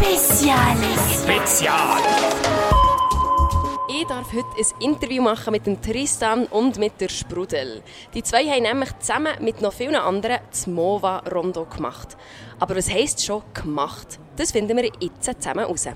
Speziales. 0.00 1.22
Spezial. 1.22 2.00
Ich 3.86 4.06
darf 4.06 4.32
heute 4.32 4.46
ein 4.56 4.80
Interview 4.80 5.22
machen 5.22 5.52
mit 5.52 5.66
dem 5.66 5.82
Tristan 5.82 6.46
und 6.46 6.78
mit 6.78 6.98
der 7.02 7.10
Sprudel. 7.10 7.82
Die 8.14 8.22
zwei 8.22 8.46
haben 8.46 8.62
nämlich 8.62 8.98
zusammen 8.98 9.34
mit 9.40 9.60
noch 9.60 9.74
vielen 9.74 9.96
anderen 9.96 10.38
das 10.48 10.66
MOVA-Rondo 10.66 11.66
gemacht. 11.66 12.16
Aber 12.58 12.76
was 12.76 12.90
heisst 12.90 13.22
schon 13.22 13.42
gemacht? 13.52 14.18
Das 14.36 14.52
finden 14.52 14.74
wir 14.78 14.90
jetzt 15.00 15.22
zusammen 15.42 15.66
raus. 15.66 15.86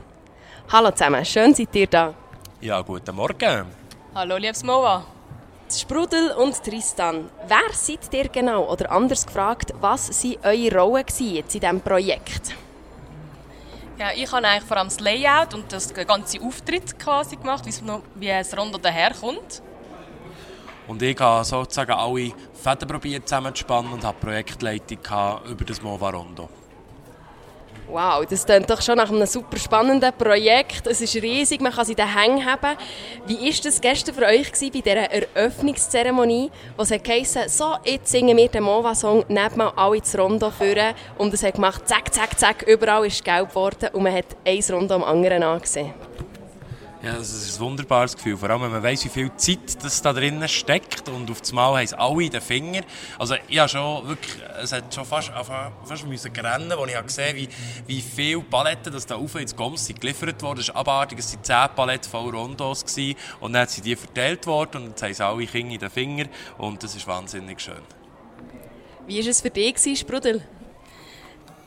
Hallo 0.70 0.90
zusammen, 0.90 1.24
schön 1.24 1.54
seid 1.54 1.74
ihr 1.74 1.86
da. 1.86 2.12
Ja, 2.60 2.82
guten 2.82 3.16
Morgen. 3.16 3.68
Hallo, 4.14 4.36
liebes 4.36 4.62
Mova. 4.62 5.02
Sprudel 5.74 6.32
und 6.32 6.62
Tristan, 6.62 7.30
wer 7.48 7.72
seid 7.72 8.12
ihr 8.12 8.28
genau? 8.28 8.70
Oder 8.70 8.92
anders 8.92 9.24
gefragt, 9.24 9.72
was 9.80 10.10
waren 10.22 10.36
eure 10.42 10.78
Rollen 10.78 11.04
jetzt 11.06 11.54
in 11.54 11.60
diesem 11.62 11.80
Projekt? 11.80 12.54
Ja, 13.96 14.08
ich 14.14 14.30
habe 14.32 14.46
eigentlich 14.46 14.64
vor 14.64 14.76
allem 14.76 14.88
das 14.88 14.98
Layout 14.98 15.54
und 15.54 15.72
das 15.72 15.94
ganze 15.94 16.40
Auftritt 16.40 16.98
quasi 16.98 17.36
gemacht, 17.36 17.64
wie 18.16 18.26
das 18.26 18.56
Rondo 18.56 18.76
daherkommt. 18.76 19.62
Und 20.88 21.00
ich 21.00 21.18
habe 21.18 21.44
sozusagen 21.44 21.92
alle 21.92 22.32
Fäden 22.54 22.88
probiert 22.88 23.28
zusammenzuspannen 23.28 23.92
und 23.92 24.04
habe 24.04 24.18
Projektleitung 24.18 24.98
über 25.48 25.64
das 25.64 25.80
Mova 25.80 26.10
Rondo. 26.10 26.48
Wow, 27.88 28.24
das 28.24 28.46
klingt 28.46 28.68
doch 28.70 28.80
schon 28.80 28.96
nach 28.96 29.10
einem 29.10 29.26
super 29.26 29.58
spannenden 29.58 30.12
Projekt. 30.16 30.86
Es 30.86 31.02
ist 31.02 31.14
riesig, 31.16 31.60
man 31.60 31.70
kann 31.70 31.84
sie 31.84 31.94
den 31.94 32.12
Hängen 32.12 32.44
haben. 32.44 32.76
Wie 33.26 33.38
war 33.38 33.62
das 33.62 33.80
gestern 33.80 34.14
für 34.14 34.24
euch 34.24 34.50
bei 34.52 34.68
dieser 34.70 35.10
Eröffnungszeremonie, 35.10 36.50
wo 36.76 36.82
es 36.82 36.90
heisst, 36.90 37.38
so, 37.50 37.74
jetzt 37.84 38.10
singen 38.10 38.36
wir 38.36 38.48
den 38.48 38.64
Mova-Song, 38.64 39.24
nehmt 39.28 39.56
mal 39.56 39.72
alle 39.76 39.98
ins 39.98 40.18
Rondo 40.18 40.50
führen. 40.50 40.94
Und 41.18 41.34
es 41.34 41.42
hat 41.42 41.54
gemacht, 41.54 41.86
zack, 41.86 42.12
zack, 42.12 42.38
zack, 42.38 42.62
überall 42.66 43.06
ist 43.06 43.22
gelb 43.22 43.50
geworden 43.50 43.90
und 43.92 44.02
man 44.02 44.14
hat 44.14 44.26
ein 44.46 44.64
Rondo 44.70 44.94
am 44.94 45.04
anderen 45.04 45.42
angesehen. 45.42 45.92
Ja, 47.04 47.18
das 47.18 47.34
ist 47.34 47.58
ein 47.58 47.60
wunderbares 47.60 48.16
Gefühl. 48.16 48.38
Vor 48.38 48.48
allem, 48.48 48.62
wenn 48.62 48.70
man 48.70 48.82
weiss, 48.82 49.04
wie 49.04 49.10
viel 49.10 49.30
Zeit 49.36 49.84
das 49.84 50.00
da 50.00 50.14
drinnen 50.14 50.48
steckt 50.48 51.06
und 51.10 51.30
auf 51.30 51.42
einmal 51.50 51.74
haben 51.74 51.84
es 51.84 51.92
alle 51.92 52.30
den 52.30 52.40
Fingern. 52.40 52.82
Also 53.18 53.34
ich 53.46 53.58
habe 53.58 53.68
schon 53.68 54.08
wirklich, 54.08 54.36
es 54.62 54.72
hat 54.72 54.94
schon 54.94 55.04
fast, 55.04 55.30
fast 55.84 56.06
müssen 56.06 56.32
rennen, 56.34 56.72
als 56.72 56.88
ich 56.88 56.96
habe 56.96 57.06
gesehen 57.06 57.36
wie, 57.36 57.48
wie 57.86 58.00
viele 58.00 58.40
Paletten 58.40 58.90
das 58.90 59.04
da 59.04 59.16
rauf 59.16 59.34
ins 59.34 59.54
Goms 59.54 59.84
sind 59.84 60.00
geliefert 60.00 60.42
wurden. 60.42 60.60
Es 60.60 60.68
ist 60.70 60.74
abartig, 60.74 61.18
es 61.18 61.34
waren 61.34 61.44
10 61.44 61.76
Paletten 61.76 62.10
voll 62.10 62.30
Rondos 62.30 62.86
gewesen. 62.86 63.18
und 63.40 63.52
dann 63.52 63.68
sind 63.68 63.84
die 63.84 63.96
verteilt 63.96 64.46
worden 64.46 64.84
und 64.84 64.88
jetzt 64.88 65.02
haben 65.02 65.12
sie 65.12 65.26
alle 65.26 65.46
Kinder 65.46 65.74
in 65.74 65.80
den 65.80 65.90
Fingern 65.90 66.28
und 66.56 66.82
das 66.82 66.96
ist 66.96 67.06
wahnsinnig 67.06 67.60
schön. 67.60 67.82
Wie 69.06 69.22
war 69.22 69.30
es 69.30 69.42
für 69.42 69.50
dich, 69.50 69.76
Sprudel? 69.98 70.42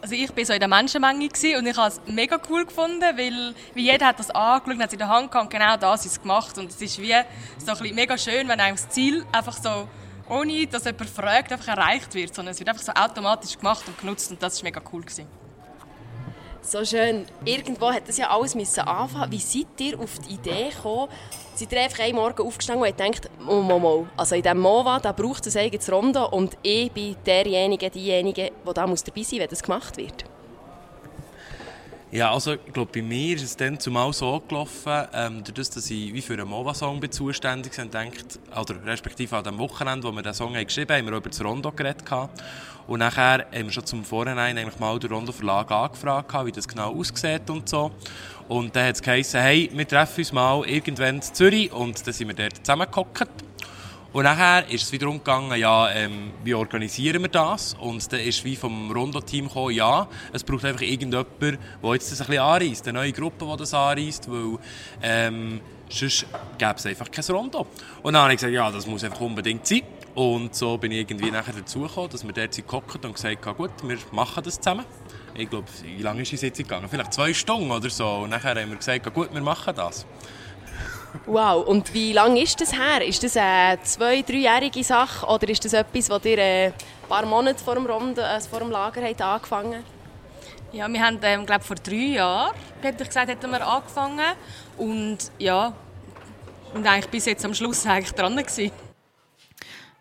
Also 0.07 0.15
ich 0.15 0.37
war 0.37 0.45
so 0.45 0.53
in 0.53 0.59
der 0.61 0.69
Menschenmenge 0.69 1.25
und 1.25 1.67
ich 1.67 1.75
habe 1.75 1.89
es 1.89 1.99
mega 2.05 2.39
cool 2.49 2.65
gefunden, 2.65 3.01
weil 3.01 3.53
wie 3.73 3.91
jeder 3.91 4.05
hat 4.05 4.17
das 4.17 4.31
angeschaut, 4.31 4.79
hat 4.79 4.87
es 4.87 4.93
in 4.93 4.99
der 4.99 5.09
Hand 5.09 5.29
gehabt, 5.29 5.49
genau 5.49 5.75
das 5.75 6.05
ist 6.05 6.21
gemacht 6.21 6.57
und 6.57 6.71
es 6.71 6.81
ist 6.81 7.01
wie 7.01 7.13
so 7.57 7.73
ein 7.73 7.93
mega 7.93 8.17
schön, 8.17 8.47
wenn 8.47 8.57
einem 8.57 8.77
das 8.77 8.87
Ziel 8.87 9.25
einfach 9.33 9.61
so 9.61 9.89
ohne 10.29 10.65
dass 10.67 10.85
jemand 10.85 11.09
fragt, 11.09 11.51
einfach 11.51 11.67
erreicht 11.67 12.13
wird, 12.13 12.33
sondern 12.33 12.53
es 12.53 12.59
wird 12.59 12.69
einfach 12.69 12.83
so 12.83 12.93
automatisch 12.93 13.57
gemacht 13.57 13.85
und 13.85 13.99
genutzt 13.99 14.31
und 14.31 14.41
das 14.41 14.63
war 14.63 14.63
mega 14.63 14.81
cool. 14.93 15.01
Gewesen. 15.01 15.27
So 16.61 16.85
schön. 16.85 17.25
Irgendwo 17.43 17.91
hat 17.91 18.07
das 18.07 18.15
ja 18.15 18.29
alles 18.29 18.55
anfangen. 18.79 19.29
Wie 19.29 19.39
seid 19.39 19.67
ihr 19.79 19.99
auf 19.99 20.19
die 20.19 20.35
Idee 20.35 20.69
gekommen? 20.69 21.09
Seid 21.57 21.71
ihr 21.71 21.81
einfach 21.81 22.03
einen 22.03 22.13
Morgen 22.13 22.45
aufgestanden 22.45 22.87
und 22.87 22.99
denkt, 22.99 23.31
oh, 23.47 23.65
oh, 23.67 23.81
oh, 23.83 24.07
also 24.15 24.35
in 24.35 24.43
diesem 24.43 24.59
MOVA, 24.59 24.99
da 24.99 25.11
braucht 25.11 25.47
es 25.47 25.55
ein 25.55 25.65
eigenes 25.65 25.91
Rondo 25.91 26.29
und 26.29 26.55
ich 26.61 26.91
bin 26.91 27.15
derjenige, 27.25 27.89
diejenige, 27.89 28.51
der 28.63 28.73
da 28.73 28.85
dabei 28.85 28.95
sein 28.95 29.15
muss, 29.15 29.31
wenn 29.31 29.47
das 29.49 29.63
gemacht 29.63 29.97
wird? 29.97 30.36
Ja, 32.09 32.31
also 32.31 32.53
ich 32.53 32.71
glaube, 32.71 32.89
bei 32.93 33.01
mir 33.01 33.35
ist 33.35 33.43
es 33.43 33.57
dann 33.57 33.77
zumal 33.77 34.13
so 34.13 34.41
gelaufen, 34.47 35.07
ähm, 35.13 35.43
dadurch, 35.45 35.69
dass 35.71 35.91
ich 35.91 36.13
wie 36.13 36.21
für 36.21 36.35
einen 36.35 36.47
MOVA-Song 36.47 37.11
zuständig 37.11 37.75
bin, 37.75 37.91
denkt, 37.91 38.39
oder 38.57 38.85
respektive 38.85 39.35
an 39.35 39.43
dem 39.43 39.57
Wochenende, 39.57 40.07
wo 40.07 40.13
wir 40.13 40.23
den 40.23 40.33
Song 40.33 40.53
geschrieben 40.53 40.93
haben, 40.93 40.99
haben 40.99 41.11
wir 41.11 41.17
über 41.17 41.29
das 41.29 41.43
Rondo 41.43 41.69
geredet. 41.69 42.05
Und 42.87 42.99
nachher 42.99 43.45
haben 43.53 43.65
wir 43.65 43.71
schon 43.73 43.85
zum 43.85 44.05
Vorhinein 44.05 44.57
eigentlich 44.57 44.79
mal 44.79 44.97
den 44.97 45.11
Rondo 45.11 45.33
Verlag 45.33 45.69
angefragt, 45.69 46.33
wie 46.45 46.51
das 46.53 46.65
genau 46.65 46.95
aussieht 46.95 47.49
und 47.49 47.67
so. 47.67 47.91
Und 48.47 48.73
dann 48.73 48.87
hat 48.87 48.95
es 48.95 49.01
geheißen, 49.01 49.41
hey, 49.41 49.69
wir 49.73 49.85
treffen 49.85 50.21
uns 50.21 50.31
mal 50.31 50.65
irgendwann 50.65 51.15
in 51.15 51.21
Zürich 51.21 51.73
und 51.73 52.07
dann 52.07 52.13
sind 52.13 52.29
wir 52.29 52.35
dort 52.35 52.55
zusammengehockt. 52.55 53.27
Und 54.13 54.23
nachher 54.23 54.67
ist 54.69 54.83
es 54.83 54.91
wiederum 54.91 55.17
gegangen, 55.17 55.59
ja, 55.59 55.91
ähm, 55.91 56.31
wie 56.43 56.53
organisieren 56.53 57.21
wir 57.21 57.29
das? 57.29 57.75
Und 57.75 58.11
dann 58.11 58.21
ist 58.21 58.43
wie 58.45 58.55
vom 58.55 58.91
Rondo-Team 58.91 59.47
gekommen, 59.47 59.75
ja, 59.75 60.07
es 60.31 60.43
braucht 60.43 60.65
einfach 60.65 60.81
irgendjemand, 60.81 61.27
der 61.41 61.57
jetzt 61.93 62.11
das 62.11 62.21
ein 62.21 62.27
bisschen 62.27 62.43
anreist, 62.43 62.87
eine 62.87 62.99
neue 62.99 63.11
Gruppe, 63.11 63.45
die 63.45 63.57
das 63.57 63.73
anreist, 63.73 64.31
weil 64.31 64.57
ähm, 65.01 65.61
sonst 65.89 66.25
gäbe 66.57 66.73
es 66.75 66.85
einfach 66.85 67.11
kein 67.11 67.25
Rondo. 67.25 67.67
Und 68.01 68.13
dann 68.13 68.23
habe 68.23 68.33
ich 68.33 68.37
gesagt, 68.37 68.53
ja, 68.53 68.71
das 68.71 68.87
muss 68.87 69.03
einfach 69.03 69.21
unbedingt 69.21 69.67
sein. 69.67 69.81
Und 70.15 70.55
so 70.55 70.77
bin 70.77 70.91
ich 70.91 70.99
irgendwie 70.99 71.29
nachher 71.29 71.53
dazugekommen, 71.53 72.09
dass 72.09 72.25
wir 72.25 72.33
dort 72.33 72.55
gehockt 72.55 73.05
und 73.05 73.13
gesagt 73.13 73.45
haben, 73.45 73.57
gut, 73.57 73.71
wir 73.83 73.97
machen 74.11 74.43
das 74.43 74.59
zusammen. 74.59 74.85
Ich 75.35 75.49
glaube, 75.49 75.67
wie 75.83 76.01
lange 76.01 76.23
ist 76.23 76.31
die 76.31 76.37
Sitzung 76.37 76.63
gegangen? 76.63 76.87
Vielleicht 76.89 77.13
zwei 77.13 77.33
Stunden 77.33 77.69
oder 77.69 77.89
so. 77.89 78.07
Und 78.23 78.31
nachher 78.31 78.59
haben 78.59 78.69
wir 78.71 78.77
gesagt, 78.77 79.13
gut, 79.13 79.31
wir 79.31 79.41
machen 79.41 79.75
das. 79.75 80.07
Wow, 81.25 81.67
und 81.67 81.93
wie 81.93 82.13
lange 82.13 82.41
ist 82.41 82.59
das 82.61 82.73
her? 82.73 83.05
Ist 83.05 83.23
das 83.23 83.35
eine 83.37 83.81
zwei-, 83.83 84.21
dreijährige 84.21 84.83
Sache 84.83 85.25
oder 85.25 85.49
ist 85.49 85.63
das 85.65 85.73
etwas, 85.73 86.07
das 86.07 86.25
ihr 86.25 86.37
äh, 86.37 86.65
ein 86.67 86.73
paar 87.09 87.25
Monate 87.25 87.63
vor 87.63 87.75
dem, 87.75 87.85
Runde, 87.85 88.21
äh, 88.21 88.39
vor 88.41 88.59
dem 88.59 88.71
Lager 88.71 89.01
habt 89.01 89.21
angefangen 89.21 89.83
Ja, 90.71 90.87
wir 90.87 91.01
haben, 91.01 91.19
ähm, 91.23 91.45
glaube 91.45 91.63
vor 91.63 91.77
drei 91.77 92.15
Jahren, 92.15 92.55
hätte 92.81 93.03
ich 93.03 93.09
gesagt, 93.09 93.29
hätten 93.29 93.49
wir 93.49 93.65
angefangen. 93.65 94.35
Und 94.77 95.17
ja, 95.39 95.73
und 96.73 96.85
eigentlich 96.85 97.09
bis 97.09 97.25
jetzt 97.25 97.45
am 97.45 97.53
Schluss 97.53 97.85
eigentlich 97.85 98.13
dran 98.13 98.35
gewesen. 98.35 98.71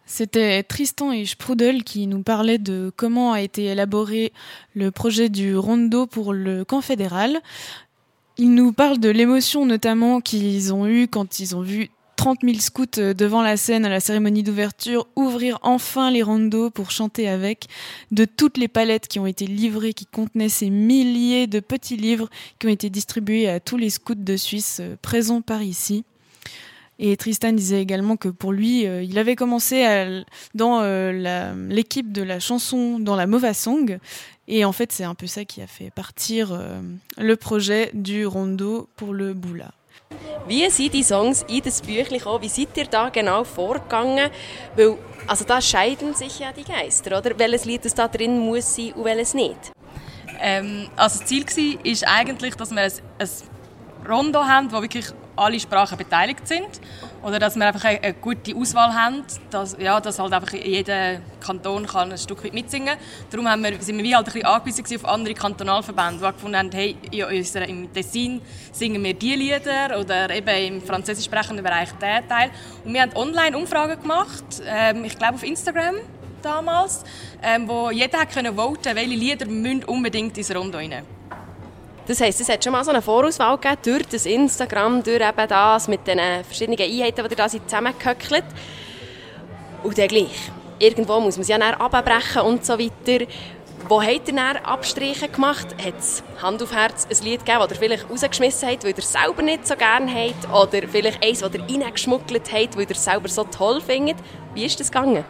C'était 0.08 0.62
Tristan 0.62 1.10
et 1.10 1.26
Sprudel 1.26 1.82
qui 1.82 2.06
nous 2.06 2.22
parlaient 2.22 2.58
de 2.58 2.92
comment 2.94 3.32
a 3.32 3.40
été 3.40 3.64
élaboré 3.64 4.32
le 4.72 4.92
projet 4.92 5.28
du 5.28 5.56
rondo 5.56 6.06
pour 6.06 6.32
le 6.32 6.64
camp 6.64 6.80
fédéral. 6.80 7.40
Ils 8.38 8.52
nous 8.52 8.72
parlent 8.72 9.00
de 9.00 9.08
l'émotion 9.08 9.64
notamment 9.64 10.20
qu'ils 10.20 10.74
ont 10.74 10.86
eue 10.86 11.08
quand 11.08 11.40
ils 11.40 11.56
ont 11.56 11.62
vu 11.62 11.88
30 12.16 12.40
000 12.42 12.58
scouts 12.58 12.84
euh, 12.98 13.14
devant 13.14 13.42
la 13.42 13.56
scène 13.56 13.86
à 13.86 13.88
la 13.88 14.00
cérémonie 14.00 14.42
d'ouverture 14.42 15.06
ouvrir 15.16 15.58
enfin 15.62 16.10
les 16.10 16.22
rondos 16.22 16.70
pour 16.70 16.90
chanter 16.90 17.28
avec, 17.28 17.66
de 18.10 18.24
toutes 18.24 18.58
les 18.58 18.68
palettes 18.68 19.08
qui 19.08 19.18
ont 19.18 19.26
été 19.26 19.46
livrées, 19.46 19.94
qui 19.94 20.06
contenaient 20.06 20.48
ces 20.48 20.68
milliers 20.68 21.46
de 21.46 21.60
petits 21.60 21.96
livres 21.96 22.28
qui 22.58 22.66
ont 22.66 22.70
été 22.70 22.90
distribués 22.90 23.48
à 23.48 23.60
tous 23.60 23.76
les 23.78 23.90
scouts 23.90 24.14
de 24.14 24.36
Suisse 24.36 24.78
euh, 24.80 24.96
présents 25.00 25.40
par 25.40 25.62
ici. 25.62 26.04
Et 26.98 27.16
Tristan 27.16 27.52
disait 27.52 27.82
également 27.82 28.16
que 28.16 28.28
pour 28.28 28.52
lui, 28.52 28.86
euh, 28.86 29.02
il 29.02 29.18
avait 29.18 29.36
commencé 29.36 30.24
dans 30.54 30.82
l'équipe 31.68 32.12
de 32.12 32.22
la 32.22 32.40
chanson 32.40 32.98
dans 32.98 33.16
la 33.16 33.26
Mova 33.26 33.52
Song 33.52 33.98
et 34.48 34.64
en 34.64 34.72
fait, 34.72 34.92
c'est 34.92 35.04
un 35.04 35.14
peu 35.14 35.26
ça 35.26 35.44
qui 35.44 35.60
a 35.60 35.66
fait 35.66 35.90
partir 35.90 36.52
euh, 36.52 36.80
le 37.18 37.36
projet 37.36 37.90
du 37.94 38.26
Rondo 38.26 38.88
pour 38.96 39.12
le 39.12 39.34
Boula. 39.34 39.72
Wie 40.46 40.70
sind 40.70 40.92
die 40.92 41.02
Songs 41.02 41.44
in 41.48 41.60
das 41.64 41.80
Büchlein 41.80 42.18
gekommen? 42.18 42.40
Wie 42.40 42.48
seid 42.48 42.76
ihr 42.76 42.86
da 42.86 43.08
genau 43.08 43.42
vorgegangen? 43.42 44.30
Weil, 44.76 44.96
also 45.26 45.44
da 45.44 45.60
scheiden 45.60 46.14
sich 46.14 46.38
ja 46.38 46.52
die 46.52 46.62
Geister, 46.62 47.18
oder? 47.18 47.36
Welches 47.36 47.64
Lied 47.64 47.84
das 47.84 47.94
da 47.94 48.06
drin 48.06 48.38
muss 48.38 48.76
sein 48.76 48.92
und 48.92 49.04
welches 49.04 49.34
nicht? 49.34 49.72
Ähm, 50.40 50.88
also 50.94 51.18
das 51.18 51.26
Ziel 51.26 51.44
war 51.44 52.14
eigentlich, 52.14 52.54
dass 52.54 52.70
wir 52.70 52.82
ein, 52.82 52.92
ein 53.18 54.08
Rondo 54.08 54.44
haben, 54.44 54.70
wo 54.70 54.80
wirklich 54.80 55.06
alle 55.36 55.60
Sprachen 55.60 55.96
beteiligt 55.96 56.46
sind. 56.48 56.80
Oder 57.22 57.38
dass 57.38 57.56
wir 57.56 57.66
einfach 57.66 57.84
eine, 57.84 58.14
gute 58.14 58.54
Auswahl 58.54 58.94
haben, 58.94 59.24
dass, 59.50 59.76
ja, 59.78 60.00
dass 60.00 60.18
halt 60.18 60.32
einfach 60.32 60.52
jeder 60.52 61.20
Kanton 61.40 61.86
kann 61.86 62.12
ein 62.12 62.18
Stück 62.18 62.44
weit 62.44 62.54
mitsingen 62.54 62.88
kann. 62.88 62.98
Darum 63.30 63.48
haben 63.48 63.64
wir, 63.64 63.80
sind 63.80 63.96
wir 63.96 64.04
wie 64.04 64.14
halt 64.14 64.26
ein 64.26 64.32
bisschen 64.32 64.46
angewiesen 64.46 64.96
auf 64.96 65.04
andere 65.04 65.34
Kantonalverbände, 65.34 66.24
die 66.24 66.32
gefunden 66.32 66.56
haben, 66.56 66.70
hey, 66.72 66.96
in 67.10 67.24
unserer, 67.24 67.68
im 67.68 67.92
Tessin 67.92 68.40
singen 68.72 69.02
wir 69.02 69.14
diese 69.14 69.36
Lieder 69.36 69.98
oder 69.98 70.30
eben 70.30 70.74
im 70.74 70.82
französisch 70.82 71.24
sprechenden 71.24 71.64
Bereich 71.64 71.90
diesen 71.92 72.28
Teil. 72.28 72.50
Und 72.84 72.94
wir 72.94 73.02
haben 73.02 73.14
Online-Umfragen 73.14 74.00
gemacht, 74.00 74.44
ähm, 74.66 75.04
ich 75.04 75.18
glaube 75.18 75.34
auf 75.34 75.42
Instagram 75.42 75.96
damals, 76.42 77.04
ähm, 77.42 77.68
wo 77.68 77.90
jeder 77.90 78.20
hat 78.20 78.30
können 78.30 78.54
voten, 78.54 78.94
welche 78.94 79.16
Lieder 79.16 79.88
unbedingt 79.88 80.38
ins 80.38 80.54
Rondo 80.54 80.78
rein. 80.78 81.15
Das 82.06 82.20
heisst, 82.20 82.40
es 82.40 82.48
hat 82.48 82.62
schon 82.62 82.72
mal 82.72 82.84
so 82.84 82.90
eine 82.90 83.02
Vorauswahl 83.02 83.58
gegeben 83.58 83.80
durch 83.82 84.06
das 84.06 84.26
Instagram, 84.26 85.02
durch 85.02 85.20
eben 85.20 85.48
das 85.48 85.88
mit 85.88 86.06
den 86.06 86.20
verschiedenen 86.44 86.78
Einheiten, 86.78 87.28
die 87.28 87.34
da 87.34 87.48
zusammengehöckelt. 87.48 88.44
Und 89.82 89.98
dann 89.98 90.06
gleich. 90.06 90.52
Irgendwo 90.78 91.18
muss 91.18 91.36
man 91.36 91.44
sie 91.44 91.50
ja 91.50 91.58
dann 91.58 91.74
abbrechen 91.74 92.42
und 92.42 92.64
so 92.64 92.78
weiter. 92.78 93.26
Wo 93.88 94.00
habt 94.00 94.28
ihr 94.28 94.34
dann 94.34 94.56
Abstriche 94.58 95.28
gemacht? 95.28 95.74
Hat 95.84 95.98
es 95.98 96.22
Hand 96.40 96.62
auf 96.62 96.72
Herz 96.72 97.08
ein 97.10 97.24
Lied 97.24 97.44
gegeben, 97.44 97.60
das 97.62 97.72
ihr 97.72 97.76
vielleicht 97.76 98.10
rausgeschmissen 98.10 98.68
habt, 98.68 98.84
weil 98.84 98.90
ihr 98.90 98.98
es 98.98 99.12
selber 99.12 99.42
nicht 99.42 99.66
so 99.66 99.74
gerne 99.74 100.12
habt? 100.12 100.48
Oder 100.48 100.86
vielleicht 100.86 101.24
eins, 101.24 101.40
das 101.40 101.52
ihr 101.54 101.60
reingeschmuggelt 101.60 102.52
habt, 102.52 102.76
weil 102.76 102.84
ihr 102.84 102.90
es 102.92 103.04
selber 103.04 103.28
so 103.28 103.42
toll 103.42 103.80
findet? 103.80 104.16
Wie 104.54 104.64
ist 104.64 104.78
das 104.78 104.92
gegangen? 104.92 105.24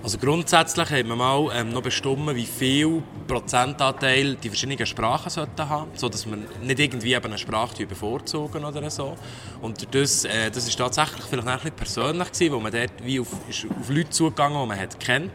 Also 0.00 0.16
grundsätzlich 0.18 0.90
hat 0.90 1.06
man 1.06 1.18
mal 1.18 1.50
ähm, 1.54 1.70
noch 1.72 1.82
bestimmt, 1.82 2.34
wie 2.34 2.46
viel 2.46 3.02
Prozentanteil 3.26 4.36
die 4.36 4.48
verschiedenen 4.48 4.86
Sprachen 4.86 5.28
sollten 5.28 5.68
haben, 5.68 5.90
sodass 5.94 6.24
man 6.24 6.46
nicht 6.62 6.78
irgendwie 6.78 7.14
eben 7.14 7.26
eine 7.26 7.36
Sprache 7.36 7.84
bevorzugen 7.84 8.64
oder 8.64 8.88
so. 8.90 9.16
Und 9.60 9.92
das, 9.92 10.24
äh, 10.24 10.50
das 10.52 10.68
ist 10.68 10.78
tatsächlich 10.78 11.24
vielleicht 11.24 11.46
bisschen 11.46 11.72
persönlich 11.72 12.32
gewesen, 12.32 12.52
wo 12.52 12.60
man 12.60 12.70
dort 12.70 12.92
wie 13.02 13.18
auf, 13.18 13.32
auf 13.32 13.88
Leute 13.88 14.10
zugegangen, 14.10 14.62
die 14.62 14.68
man 14.68 14.78
hat 14.78 15.00
kennt. 15.00 15.32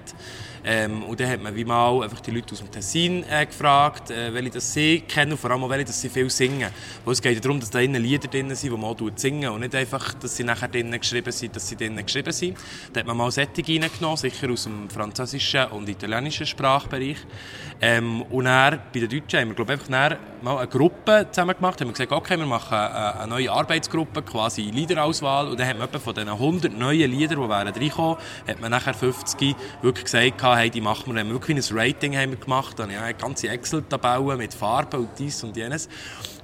Ähm, 0.66 1.04
und 1.04 1.20
dann 1.20 1.30
hat 1.30 1.42
man 1.42 1.56
wie 1.56 1.66
mal 1.66 2.04
einfach 2.04 2.22
die 2.22 2.32
Leute 2.32 2.54
aus 2.54 2.60
dem 2.60 2.72
Tessin 2.72 3.26
äh, 3.30 3.46
gefragt, 3.46 4.12
äh, 4.12 4.34
welche 4.34 4.52
das 4.52 4.74
sie 4.74 5.02
kennen 5.02 5.34
und 5.34 5.38
vor 5.38 5.52
allem 5.52 5.64
auch 5.64 5.70
welche, 5.70 5.86
dass 5.86 6.00
sie 6.00 6.10
viel 6.10 6.30
singen. 6.30 6.70
Weil 7.04 7.14
es 7.14 7.22
geht 7.22 7.44
darum, 7.44 7.60
dass 7.60 7.70
da 7.70 7.80
innen 7.80 8.02
Lieder 8.02 8.28
drin 8.28 8.54
sind, 8.56 8.72
die 8.72 8.78
man 8.78 8.86
auch 8.86 8.98
singen 9.16 9.50
und 9.50 9.60
nicht 9.60 9.76
einfach, 9.76 10.14
dass 10.14 10.36
sie 10.36 10.44
nachher 10.44 10.70
drinnen 10.70 11.00
geschrieben 11.00 11.32
sind, 11.32 11.56
dass 11.56 11.68
sie 11.68 11.76
drinnen 11.76 12.06
geschrieben 12.06 12.32
sind. 12.32 12.58
Da 12.94 13.02
hat 13.02 13.08
man 13.08 13.18
mal 13.18 13.32
Sättige 13.32 13.82
reingenommen, 13.82 14.18
sicher 14.18 14.50
aus 14.50 14.64
dem 14.64 14.90
französischen 14.90 15.66
und 15.68 15.90
italienischen 15.90 16.46
Sprachbereich. 16.46 17.18
Ähm, 17.82 18.22
und 18.22 18.46
dann, 18.46 18.80
bei 18.94 19.02
den 19.02 19.10
Deutschen 19.10 19.40
haben 19.42 19.50
wir, 19.50 19.56
glaube 19.56 19.74
ich, 19.74 19.80
einfach 19.80 20.18
mal 20.42 20.58
eine 20.58 20.68
Gruppe 20.68 21.28
zusammen 21.32 21.56
gemacht. 21.56 21.82
Haben 21.82 21.90
wir 21.90 21.94
gesagt, 21.94 22.12
okay, 22.12 22.38
wir 22.38 22.46
machen 22.46 22.78
eine, 22.78 23.20
eine 23.20 23.28
neue 23.28 23.52
Arbeitsgruppe, 23.52 24.22
quasi 24.22 24.62
Liederauswahl. 24.62 25.48
Und 25.48 25.60
dann 25.60 25.68
hat 25.68 25.78
man 25.78 25.90
von 25.90 26.14
diesen 26.14 26.30
100 26.30 26.78
neuen 26.78 27.12
Liedern, 27.12 27.42
die 27.42 27.50
wären 27.50 27.68
reingekommen, 27.68 28.18
hat 28.48 28.62
man 28.62 28.72
nachher 28.72 28.94
50 28.94 29.56
wirklich 29.82 30.06
gesagt, 30.06 30.38
hey, 30.56 30.70
die 30.70 30.82
machen 30.82 31.08
wir. 31.08 31.14
Dann 31.14 31.22
haben 31.22 31.28
wir 31.30 31.36
wirklich 31.36 31.72
ein 31.72 31.78
Rating 31.78 32.18
haben 32.18 32.32
wir 32.32 32.38
gemacht. 32.38 32.80
Dann 32.80 32.90
ja, 32.90 33.12
ganze 33.12 33.50
Excel-Tabelle 33.50 34.38
mit 34.38 34.54
Farben 34.54 35.02
und 35.02 35.10
dies 35.18 35.44
und 35.44 35.56
jenes. 35.56 35.90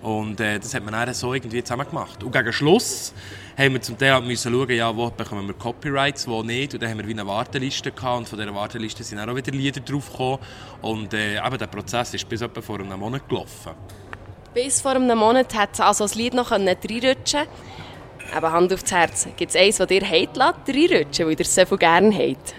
Und 0.01 0.39
äh, 0.39 0.59
das 0.59 0.73
hat 0.73 0.83
man 0.83 0.93
dann 0.93 1.13
so 1.13 1.33
irgendwie 1.33 1.63
zusammen 1.63 1.87
gemacht. 1.87 2.23
Und 2.23 2.31
gegen 2.31 2.53
Schluss 2.53 3.13
haben 3.57 3.73
wir 3.73 3.81
zum 3.81 3.97
Teil 3.97 4.21
müssen 4.21 4.53
schauen, 4.53 4.71
ja, 4.71 4.95
wo 4.95 5.09
bekommen 5.09 5.47
wir 5.47 5.53
Copyrights, 5.53 6.27
wo 6.27 6.43
nicht. 6.43 6.73
Und 6.73 6.81
dann 6.81 6.89
haben 6.89 6.99
wir 6.99 7.07
wie 7.07 7.11
eine 7.11 7.27
Warteliste 7.27 7.91
gehabt 7.91 8.19
und 8.19 8.29
von 8.29 8.39
dieser 8.39 8.55
Warteliste 8.55 9.03
sind 9.03 9.19
auch 9.19 9.35
wieder 9.35 9.51
Lieder 9.51 9.81
draufgekommen. 9.81 10.39
Und 10.81 11.13
äh, 11.13 11.37
eben 11.37 11.57
der 11.57 11.67
Prozess 11.67 12.13
ist 12.13 12.27
bis 12.29 12.41
etwa 12.41 12.61
vor 12.61 12.79
einem 12.79 12.99
Monat 12.99 13.27
gelaufen. 13.27 13.73
Bis 14.53 14.81
vor 14.81 14.91
einem 14.91 15.17
Monat 15.17 15.53
hat 15.53 15.69
es 15.73 15.79
also 15.79 16.05
das 16.05 16.15
Lied 16.15 16.33
noch 16.33 16.51
reinrutschen 16.51 17.45
Aber 18.33 18.51
Hand 18.51 18.73
aufs 18.73 18.91
Herz, 18.91 19.27
gibt 19.35 19.53
es 19.53 19.55
eins, 19.55 19.77
das 19.77 19.89
heute 19.89 20.39
reinrutschen 20.39 21.27
weil 21.27 21.33
ihr 21.33 21.41
es 21.41 21.55
so 21.55 21.77
gerne 21.77 22.15
habt? 22.15 22.55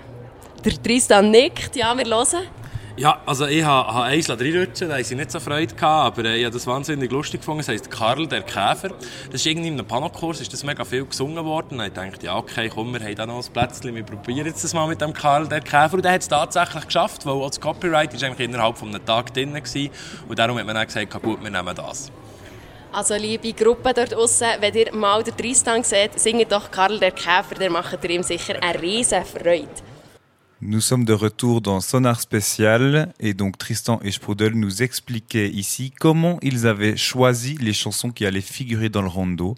Der 0.65 0.83
Tristan 0.83 1.31
nickt, 1.31 1.75
ja, 1.75 1.97
wir 1.97 2.05
hören. 2.05 2.47
Ja, 2.99 3.23
also 3.25 3.47
ich 3.47 3.65
habe, 3.65 3.95
habe 3.95 4.05
eins 4.05 4.29
reinrutschen, 4.29 4.89
da 4.89 4.97
hatte 4.97 5.01
ich 5.01 5.11
nicht 5.11 5.31
so 5.31 5.41
Freude, 5.41 5.75
gehabt, 5.75 6.19
aber 6.19 6.29
äh, 6.29 6.37
ich 6.37 6.45
habe 6.45 6.53
das 6.53 6.67
wahnsinnig 6.67 7.11
lustig 7.11 7.41
gefunden. 7.41 7.61
Das 7.61 7.69
heisst 7.69 7.91
Karl 7.91 8.27
der 8.27 8.43
Käfer. 8.43 8.91
Das 9.31 9.41
ist 9.41 9.47
irgendwie 9.47 9.69
in 9.69 9.75
einem 9.75 9.87
Panokurs, 9.87 10.43
ist 10.43 10.53
das 10.53 10.63
mega 10.65 10.85
viel 10.85 11.07
gesungen 11.07 11.43
worden. 11.47 11.81
Und 11.81 11.87
ich 11.87 11.95
dachte, 11.95 12.27
ja 12.27 12.37
okay, 12.37 12.69
komm, 12.69 12.93
wir 12.93 13.01
haben 13.01 13.15
da 13.15 13.25
noch 13.25 13.43
ein 13.43 13.53
Plätzchen, 13.55 13.95
wir 13.95 14.03
probieren 14.03 14.47
jetzt 14.47 14.63
das 14.63 14.75
mal 14.75 14.87
mit 14.87 15.01
dem 15.01 15.15
Karl 15.15 15.49
der 15.49 15.63
Käfer. 15.63 15.95
Und 15.95 16.05
der 16.05 16.13
hat 16.13 16.21
es 16.21 16.29
tatsächlich 16.29 16.85
geschafft, 16.85 17.25
weil 17.25 17.33
auch 17.33 17.49
das 17.49 17.59
Copyright 17.59 18.13
ist 18.13 18.23
eigentlich 18.23 18.47
innerhalb 18.47 18.77
von 18.77 18.91
einem 18.91 19.03
Tag 19.03 19.33
drin 19.33 19.55
war. 19.55 19.91
Und 20.29 20.39
darum 20.39 20.59
hat 20.59 20.67
man 20.67 20.75
dann 20.75 20.87
gesagt, 20.87 21.23
gut, 21.23 21.43
wir 21.43 21.51
nehmen 21.51 21.75
das. 21.75 22.13
Also 22.93 23.15
liebe 23.15 23.55
Gruppe 23.55 23.95
dort 23.95 24.13
draußen, 24.13 24.49
wenn 24.61 24.75
ihr 24.75 24.95
mal 24.95 25.23
den 25.23 25.35
Tristan 25.39 25.83
seht, 25.85 26.21
singt 26.21 26.53
doch 26.53 26.71
Karl 26.71 26.99
der 26.99 27.13
Käfer, 27.13 27.55
der 27.59 27.71
macht 27.71 28.05
ihm 28.05 28.23
sicher 28.23 28.63
eine 28.63 28.83
riesen 28.83 29.25
Freude. 29.25 29.90
Nous 30.63 30.83
sommes 30.83 31.07
de 31.07 31.15
retour 31.15 31.63
dans 31.63 31.81
Sonar 31.81 32.21
Spécial 32.21 33.15
et 33.19 33.33
donc 33.33 33.57
Tristan 33.57 33.99
et 34.03 34.11
Sprudel 34.11 34.53
nous 34.53 34.83
expliquaient 34.83 35.49
ici 35.49 35.91
comment 35.99 36.39
ils 36.43 36.67
avaient 36.67 36.99
choisi 36.99 37.57
les 37.57 37.73
chansons 37.73 38.11
qui 38.11 38.27
allaient 38.27 38.43
figurer 38.43 38.91
dans 38.91 39.01
le 39.01 39.09
rondo. 39.09 39.55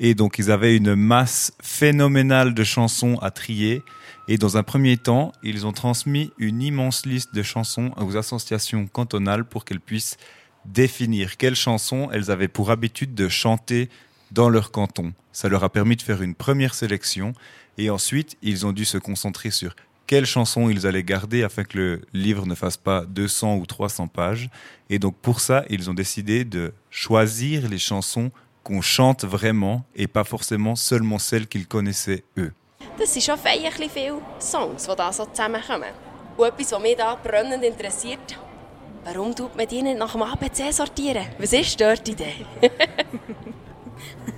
Et 0.00 0.14
donc 0.14 0.38
ils 0.38 0.50
avaient 0.50 0.74
une 0.74 0.94
masse 0.94 1.52
phénoménale 1.62 2.54
de 2.54 2.64
chansons 2.64 3.18
à 3.20 3.30
trier. 3.30 3.82
Et 4.28 4.38
dans 4.38 4.56
un 4.56 4.62
premier 4.62 4.96
temps, 4.96 5.32
ils 5.42 5.66
ont 5.66 5.72
transmis 5.72 6.30
une 6.38 6.62
immense 6.62 7.04
liste 7.04 7.34
de 7.34 7.42
chansons 7.42 7.92
aux 7.98 8.16
associations 8.16 8.86
cantonales 8.86 9.44
pour 9.44 9.66
qu'elles 9.66 9.78
puissent 9.78 10.16
définir 10.64 11.36
quelles 11.36 11.54
chansons 11.54 12.08
elles 12.12 12.30
avaient 12.30 12.48
pour 12.48 12.70
habitude 12.70 13.14
de 13.14 13.28
chanter 13.28 13.90
dans 14.30 14.48
leur 14.48 14.70
canton. 14.70 15.12
Ça 15.32 15.50
leur 15.50 15.64
a 15.64 15.68
permis 15.68 15.96
de 15.96 16.02
faire 16.02 16.22
une 16.22 16.34
première 16.34 16.72
sélection 16.72 17.34
et 17.76 17.90
ensuite 17.90 18.38
ils 18.40 18.64
ont 18.64 18.72
dû 18.72 18.86
se 18.86 18.96
concentrer 18.96 19.50
sur 19.50 19.76
quelles 20.06 20.26
chansons 20.26 20.68
ils 20.68 20.86
allaient 20.86 21.02
garder 21.02 21.42
afin 21.42 21.64
que 21.64 21.78
le 21.78 22.00
livre 22.12 22.46
ne 22.46 22.54
fasse 22.54 22.76
pas 22.76 23.04
200 23.04 23.56
ou 23.56 23.66
300 23.66 24.08
pages. 24.08 24.48
Et 24.88 24.98
donc 24.98 25.16
pour 25.16 25.40
ça, 25.40 25.64
ils 25.68 25.90
ont 25.90 25.94
décidé 25.94 26.44
de 26.44 26.72
choisir 26.90 27.68
les 27.68 27.78
chansons 27.78 28.30
qu'on 28.62 28.80
chante 28.80 29.24
vraiment 29.24 29.84
et 29.94 30.06
pas 30.06 30.24
forcément 30.24 30.76
seulement 30.76 31.18
celles 31.18 31.46
qu'ils 31.46 31.66
connaissaient 31.66 32.24
eux. 32.36 32.52
Das 32.98 33.12
sind 33.12 33.22
schon 33.22 33.36
feierlich 33.36 33.90
viele 33.92 34.20
Songs, 34.38 34.86
die 34.86 34.96
da 34.96 35.12
so 35.12 35.26
zusammenkommen. 35.26 35.92
Und 36.36 36.46
etwas, 36.46 36.72
was 36.72 36.80
mich 36.80 36.96
da 36.96 37.14
brennend 37.14 37.62
interessiert, 37.62 38.38
warum 39.04 39.34
tut 39.34 39.54
man 39.54 39.66
die 39.66 39.82
nicht 39.82 39.98
nach 39.98 40.12
dem 40.12 40.22
ABC 40.22 40.72
sortieren? 40.72 41.26
Was 41.38 41.52
ist 41.52 41.78
dort 41.80 42.06
die 42.06 42.12
Idee? 42.12 42.46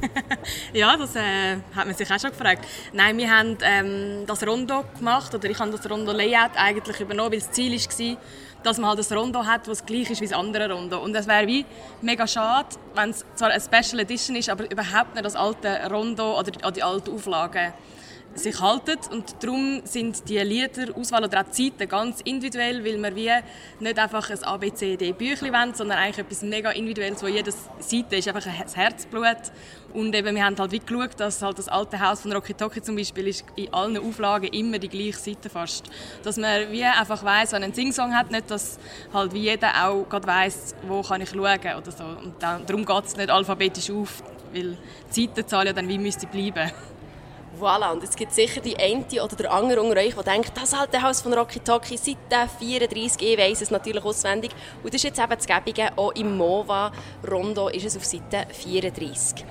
ja, 0.72 0.96
das 0.96 1.16
äh, 1.16 1.56
hat 1.74 1.86
man 1.86 1.94
sich 1.94 2.10
auch 2.10 2.18
schon 2.18 2.30
gefragt. 2.30 2.64
Nein, 2.92 3.16
wir 3.18 3.30
haben 3.30 3.56
ähm, 3.62 4.24
das 4.26 4.46
Rondo 4.46 4.84
gemacht, 4.96 5.34
oder 5.34 5.48
ich 5.48 5.58
habe 5.58 5.70
das 5.70 5.88
Rondo-Layout 5.88 6.56
eigentlich 6.56 7.00
übernommen, 7.00 7.32
weil 7.32 7.40
das 7.40 7.50
Ziel 7.50 7.72
war, 7.72 8.16
dass 8.62 8.78
man 8.78 8.90
halt 8.90 9.10
ein 9.10 9.18
Rondo 9.18 9.44
hat, 9.44 9.68
das 9.68 9.84
gleich 9.84 10.10
ist 10.10 10.20
wie 10.20 10.26
das 10.26 10.36
andere 10.36 10.70
Rondo. 10.72 11.02
Und 11.02 11.14
es 11.14 11.26
wäre 11.26 11.46
wie 11.46 11.64
mega 12.02 12.26
schade, 12.26 12.68
wenn 12.94 13.10
es 13.10 13.24
zwar 13.34 13.50
eine 13.50 13.60
Special 13.60 14.00
Edition 14.00 14.36
ist, 14.36 14.50
aber 14.50 14.70
überhaupt 14.70 15.14
nicht 15.14 15.24
das 15.24 15.36
alte 15.36 15.80
Rondo 15.90 16.38
oder 16.38 16.50
die, 16.50 16.72
die 16.72 16.82
alten 16.82 17.14
Auflagen 17.14 17.72
sich 18.38 18.60
halten. 18.60 18.98
Und 19.10 19.42
darum 19.42 19.82
sind 19.84 20.28
die 20.28 20.38
Liederauswahl 20.38 21.24
oder 21.24 21.42
auch 21.42 21.50
Zeiten 21.50 21.88
ganz 21.88 22.20
individuell, 22.22 22.84
weil 22.84 23.02
wir 23.02 23.16
wie 23.16 23.84
nicht 23.84 23.98
einfach 23.98 24.30
ein 24.30 24.42
ABCD-Büchlein 24.42 25.52
wollen, 25.52 25.74
sondern 25.74 25.98
eigentlich 25.98 26.18
etwas 26.18 26.42
mega 26.42 26.70
Individuelles, 26.70 27.22
wo 27.22 27.26
jede 27.26 27.52
Seite 27.78 28.16
ist 28.16 28.28
einfach 28.28 28.46
ein 28.46 28.52
Herzblut. 28.74 29.52
Und 29.92 30.14
eben, 30.14 30.34
wir 30.34 30.44
haben 30.44 30.56
halt 30.58 30.72
wie 30.72 30.80
geschaut, 30.80 31.18
dass 31.18 31.40
halt 31.40 31.58
das 31.58 31.68
alte 31.68 31.98
Haus 31.98 32.20
von 32.20 32.32
Rocky 32.32 32.52
Toki 32.52 32.82
zum 32.82 32.96
Beispiel 32.96 33.28
ist 33.28 33.44
in 33.56 33.72
allen 33.72 33.96
Auflagen 33.96 34.48
immer 34.48 34.78
die 34.78 34.88
gleiche 34.88 35.18
Seite 35.18 35.48
fast. 35.48 35.86
Dass 36.22 36.36
man 36.36 36.70
wie 36.70 36.84
einfach 36.84 37.24
weiss, 37.24 37.52
wenn 37.52 37.62
ein 37.62 37.72
Singsong 37.72 38.14
hat, 38.14 38.30
nicht, 38.30 38.50
dass 38.50 38.78
halt 39.12 39.32
wie 39.32 39.40
jeder 39.40 39.86
auch 39.86 40.06
gerade 40.08 40.26
weiss, 40.26 40.74
wo 40.86 41.00
kann 41.02 41.22
ich 41.22 41.30
schauen 41.30 41.76
oder 41.78 41.90
so. 41.90 42.04
Und 42.04 42.34
dann, 42.40 42.66
darum 42.66 42.84
geht 42.84 43.04
es 43.06 43.16
nicht 43.16 43.30
alphabetisch 43.30 43.90
auf, 43.90 44.22
weil 44.52 44.76
die 45.14 45.26
Seitenzahl 45.26 45.66
ja 45.66 45.72
dann 45.72 45.88
wie 45.88 45.98
müsste 45.98 46.26
bleiben. 46.26 46.70
Voilà, 47.58 47.90
und 47.90 48.04
es 48.04 48.14
gibt 48.14 48.32
sicher 48.32 48.60
die 48.60 48.76
eine 48.76 49.04
oder 49.20 49.34
der 49.34 49.52
andere 49.52 49.82
unter 49.82 49.98
euch, 49.98 50.14
der 50.14 50.22
denkt, 50.22 50.52
das 50.54 50.72
alte 50.74 51.02
Haus 51.02 51.22
von 51.22 51.32
Rocky 51.32 51.58
Toki, 51.58 51.96
Seite 51.96 52.48
34, 52.60 53.20
ich 53.20 53.36
weiss 53.36 53.60
es 53.60 53.72
natürlich 53.72 54.04
auswendig. 54.04 54.52
Und 54.84 54.94
das 54.94 55.02
ist 55.02 55.04
jetzt 55.04 55.18
eben 55.18 55.34
das 55.34 55.46
Gebige, 55.46 55.90
auch 55.96 56.12
im 56.12 56.36
MOVA 56.36 56.92
Rondo 57.28 57.68
ist 57.68 57.84
es 57.84 57.96
auf 57.96 58.04
Seite 58.04 58.46
34. 58.52 59.44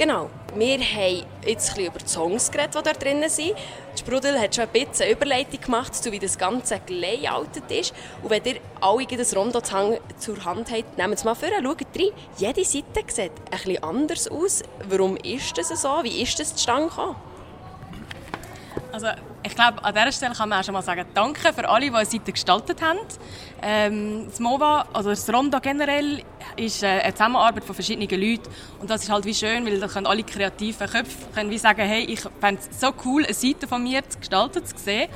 Genau, 0.00 0.30
wir 0.54 0.78
haben 0.78 1.26
jetzt 1.44 1.76
ein 1.76 1.84
über 1.84 1.98
die 1.98 2.08
Songs 2.08 2.50
geredet, 2.50 2.74
die 2.74 2.82
dort 2.82 3.04
drin 3.04 3.22
sind. 3.28 3.52
Sprudel 3.98 4.40
hat 4.40 4.54
schon 4.54 4.64
ein 4.64 4.70
bisschen 4.70 5.04
eine 5.04 5.12
Überleitung 5.12 5.60
gemacht, 5.60 5.94
zu 5.94 6.10
wie 6.10 6.18
das 6.18 6.38
Ganze 6.38 6.80
gelayoutet 6.86 7.70
ist. 7.70 7.92
Und 8.22 8.30
wenn 8.30 8.42
ihr 8.46 8.60
alle 8.80 9.04
das 9.04 9.36
Rondo 9.36 9.60
zur 9.60 10.44
Hand 10.46 10.70
habt, 10.72 10.96
nehmt 10.96 11.14
es 11.16 11.24
mal 11.24 11.34
vor, 11.34 11.50
schaut 11.50 11.82
rein. 11.98 12.08
Jede 12.38 12.64
Seite 12.64 13.04
sieht 13.08 13.26
ein 13.34 13.50
bisschen 13.50 13.84
anders 13.84 14.26
aus. 14.28 14.62
Warum 14.88 15.18
ist 15.18 15.58
das 15.58 15.68
so? 15.68 16.00
Wie 16.02 16.22
ist 16.22 16.40
das 16.40 16.56
zustande 16.56 16.88
gekommen? 16.88 17.16
Also 18.92 19.08
ich 19.42 19.54
glaube, 19.54 19.84
an 19.84 19.94
dieser 19.94 20.12
Stelle 20.12 20.34
kann 20.34 20.48
man 20.48 20.60
auch 20.60 20.64
schon 20.64 20.72
mal 20.72 20.82
sagen, 20.82 21.04
danke 21.12 21.52
für 21.52 21.68
alle, 21.68 21.90
die 21.90 21.94
eine 21.94 22.06
Seite 22.06 22.32
gestaltet 22.32 22.80
haben. 22.80 23.00
Ähm, 23.60 24.28
das 24.30 24.40
MOVA, 24.40 24.86
also 24.94 25.10
das 25.10 25.30
Rondo 25.30 25.60
generell, 25.60 26.22
ist 26.56 26.82
äh, 26.82 26.86
eine 26.86 27.12
Zusammenarbeit 27.12 27.64
von 27.64 27.74
verschiedenen 27.74 28.08
Leuten 28.08 28.48
und 28.80 28.90
das 28.90 29.02
ist 29.02 29.10
halt 29.10 29.24
wie 29.24 29.34
schön, 29.34 29.64
weil 29.66 29.78
da 29.78 29.88
können 29.88 30.06
alle 30.06 30.22
kreativen 30.22 30.86
Köpfe 30.88 31.26
können 31.34 31.50
wie 31.50 31.58
sagen, 31.58 31.82
hey, 31.82 32.04
ich 32.04 32.20
fände 32.40 32.60
es 32.70 32.80
so 32.80 32.92
cool, 33.04 33.24
eine 33.24 33.34
Seite 33.34 33.66
von 33.68 33.82
mir 33.82 34.08
zu 34.08 34.18
gestalten, 34.18 34.64
zu 34.64 34.76
sehen. 34.76 35.08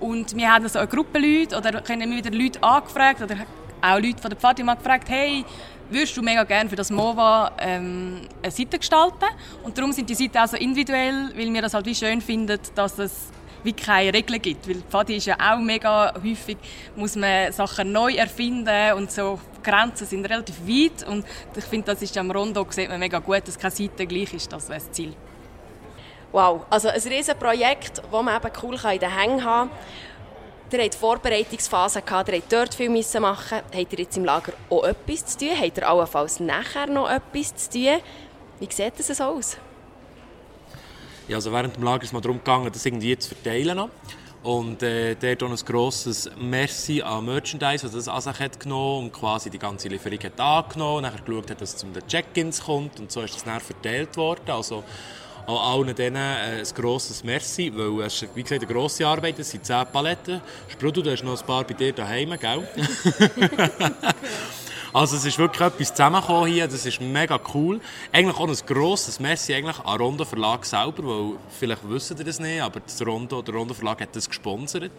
Und 0.00 0.34
wir 0.34 0.50
haben 0.50 0.66
so 0.66 0.78
eine 0.78 0.88
Gruppe 0.88 1.18
Leute 1.18 1.56
oder 1.58 1.82
können 1.82 2.10
wieder 2.16 2.30
Leute 2.30 2.62
angefragt 2.62 3.20
oder 3.20 3.36
auch 3.82 3.98
Leute 3.98 4.20
von 4.20 4.30
der 4.30 4.38
Fatima 4.38 4.74
gefragt, 4.74 5.08
hey, 5.08 5.44
würdest 5.90 6.16
du 6.16 6.22
mega 6.22 6.44
gerne 6.44 6.70
für 6.70 6.76
das 6.76 6.90
MOVA 6.90 7.52
ähm, 7.58 8.22
eine 8.42 8.50
Seite 8.50 8.78
gestalten? 8.78 9.26
Und 9.62 9.76
darum 9.76 9.92
sind 9.92 10.08
die 10.08 10.14
Seiten 10.14 10.38
auch 10.38 10.48
so 10.48 10.56
individuell, 10.56 11.32
weil 11.36 11.52
wir 11.52 11.62
das 11.62 11.74
halt 11.74 11.86
wie 11.86 11.94
schön 11.94 12.20
finden, 12.20 12.58
dass 12.74 12.98
es 12.98 13.28
wie 13.62 13.72
keine 13.72 14.12
Regeln 14.12 14.40
gibt. 14.40 14.68
Weil 14.68 14.82
Pfadi 14.88 15.16
ist 15.16 15.26
ja 15.26 15.36
auch 15.38 15.58
mega 15.58 16.14
häufig, 16.14 16.58
muss 16.96 17.16
man 17.16 17.52
Sachen 17.52 17.92
neu 17.92 18.14
erfinden 18.14 18.94
und 18.94 19.10
so 19.10 19.38
Grenzen 19.62 20.06
sind 20.06 20.24
relativ 20.24 20.56
weit 20.66 21.06
und 21.06 21.24
ich 21.54 21.64
finde, 21.64 21.92
das 21.92 22.02
ist 22.02 22.16
am 22.16 22.30
Rondo 22.30 22.66
sieht 22.70 22.88
man 22.88 22.98
mega 22.98 23.18
gut, 23.18 23.46
dass 23.46 23.58
keine 23.58 23.72
Seite 23.72 24.06
gleich 24.06 24.32
ist, 24.32 24.52
das 24.52 24.68
wäre 24.68 24.80
das 24.80 24.90
Ziel. 24.92 25.14
Wow, 26.32 26.64
also 26.70 26.88
ein 26.88 27.00
riesen 27.00 27.36
Projekt, 27.36 27.98
das 27.98 28.22
man 28.22 28.36
eben 28.36 28.52
cool 28.62 28.78
in 28.92 28.98
den 29.00 29.18
Hängen 29.18 29.44
haben 29.44 29.70
kann. 29.70 29.78
Ihr 30.72 30.84
habt 30.84 30.94
Vorbereitungsphase 30.94 32.02
gehabt, 32.02 32.28
ihr 32.28 32.36
habt 32.36 32.52
dort 32.52 32.74
viel 32.74 32.88
machen. 32.88 33.58
Habt 33.74 33.92
ihr 33.92 33.98
jetzt 33.98 34.16
im 34.16 34.24
Lager 34.24 34.52
auch 34.70 34.84
etwas 34.84 35.26
zu 35.26 35.38
tun? 35.38 35.60
Habt 35.60 35.78
ihr 35.78 35.88
allenfalls 35.88 36.38
nachher 36.38 36.86
noch 36.86 37.10
etwas 37.10 37.56
zu 37.56 37.70
tun? 37.70 38.00
Wie 38.60 38.68
sieht 38.72 38.92
das 38.96 39.20
aus? 39.20 39.56
Ja, 41.30 41.36
also 41.36 41.52
während 41.52 41.76
dem 41.76 41.84
Lager 41.84 42.02
ist 42.02 42.08
es 42.08 42.12
mal 42.12 42.20
darum 42.20 42.38
gegangen, 42.38 42.68
das 42.72 42.84
irgendwie 42.84 43.16
zu 43.16 43.28
verteilen. 43.32 43.88
Und 44.42 44.82
äh, 44.82 45.14
dort 45.14 45.44
auch 45.44 45.50
ein 45.50 45.64
grosses 45.64 46.28
Merci 46.36 47.02
an 47.02 47.24
Merchandise, 47.24 47.86
das 47.86 47.92
das 47.92 48.08
Asach 48.08 48.40
hat 48.40 48.58
genommen 48.58 49.04
und 49.04 49.12
quasi 49.12 49.48
die 49.48 49.58
ganze 49.60 49.86
Lieferung 49.86 50.18
hat 50.24 50.40
angenommen 50.40 51.02
nachher 51.02 51.20
geschaut 51.20 51.48
hat, 51.52 51.60
dass 51.60 51.74
es 51.74 51.76
zu 51.76 51.86
den 51.86 52.04
Check-ins 52.08 52.64
kommt 52.64 52.98
und 52.98 53.12
so 53.12 53.20
ist 53.20 53.36
das 53.36 53.44
dann 53.44 53.60
verteilt 53.60 54.16
worden. 54.16 54.50
Also 54.50 54.82
an 55.46 55.56
allen 55.56 55.94
denen 55.94 56.16
äh, 56.16 56.58
ein 56.58 56.74
grosses 56.74 57.22
Merci, 57.22 57.72
weil 57.76 58.06
es 58.06 58.22
ist, 58.22 58.34
wie 58.34 58.42
gesagt, 58.42 58.62
eine 58.64 58.72
grosse 58.72 59.06
Arbeit, 59.06 59.38
es 59.38 59.50
sind 59.52 59.64
10 59.64 59.86
Paletten. 59.92 60.40
Sprudel, 60.66 61.04
du 61.04 61.12
hast 61.12 61.22
noch 61.22 61.40
ein 61.40 61.46
paar 61.46 61.62
bei 61.62 61.74
dir 61.74 61.92
daheim, 61.92 62.36
gell? 62.40 62.66
Also 64.92 65.16
es 65.16 65.24
ist 65.24 65.38
wirklich 65.38 65.64
etwas 65.64 65.90
zusammengekommen 65.90 66.50
hier, 66.50 66.66
das 66.66 66.84
ist 66.84 67.00
mega 67.00 67.38
cool. 67.54 67.80
Eigentlich 68.10 68.36
auch 68.36 68.48
ein 68.48 68.66
grosses 68.66 69.20
Messi 69.20 69.54
eigentlich 69.54 69.78
an 69.78 70.00
Rondo 70.00 70.24
Verlag 70.24 70.64
selber, 70.66 71.04
weil 71.04 71.38
vielleicht 71.48 71.88
wissen 71.88 72.18
ihr 72.18 72.24
das 72.24 72.40
nicht, 72.40 72.60
aber 72.60 72.80
das 72.80 73.00
Rondo, 73.06 73.40
der 73.40 73.54
Rondo 73.54 73.72
Verlag 73.72 74.00
hat 74.00 74.16
das 74.16 74.28
gesponsert. 74.28 74.90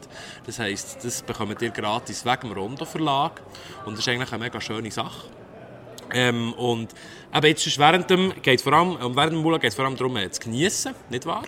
Das 0.46 0.60
heisst, 0.60 1.04
das 1.04 1.22
bekommt 1.22 1.62
ihr 1.62 1.72
gratis 1.72 2.24
wegen 2.24 2.42
dem 2.42 2.52
Rondo 2.54 2.86
Verlag 2.86 3.42
und 3.86 3.94
das 3.94 4.00
ist 4.00 4.08
eigentlich 4.08 4.32
eine 4.32 4.46
mega 4.46 4.62
schöne 4.62 4.92
Sache. 4.92 5.28
Ähm, 6.14 6.54
und 6.54 6.94
aber 7.34 7.48
jetzt 7.48 7.66
ist 7.66 7.80
während 7.80 8.10
dem, 8.10 8.34
geht 8.42 8.60
vor 8.60 8.74
allem, 8.74 9.16
während 9.16 9.34
dem 9.34 9.42
Mula 9.42 9.58
geht 9.58 9.70
es 9.70 9.76
vor 9.76 9.86
allem 9.86 9.96
darum, 9.96 10.18
äh, 10.18 10.30
zu 10.30 10.42
genießen, 10.42 10.94
nicht 11.10 11.26
wahr? 11.26 11.44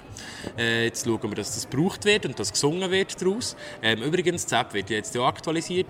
Äh, 0.58 0.86
jetzt 0.86 1.06
schauen 1.06 1.22
wir, 1.24 1.36
dass 1.36 1.56
das 1.56 1.70
gebraucht 1.70 2.06
wird 2.06 2.26
und 2.26 2.40
dass 2.40 2.54
gesungen 2.54 2.90
wird 2.90 3.22
daraus. 3.22 3.58
Ähm, 3.82 4.02
übrigens, 4.02 4.46
die 4.46 4.56
App 4.56 4.74
wird 4.74 4.90
jetzt 4.90 5.18
auch 5.18 5.28
aktualisiert. 5.28 5.88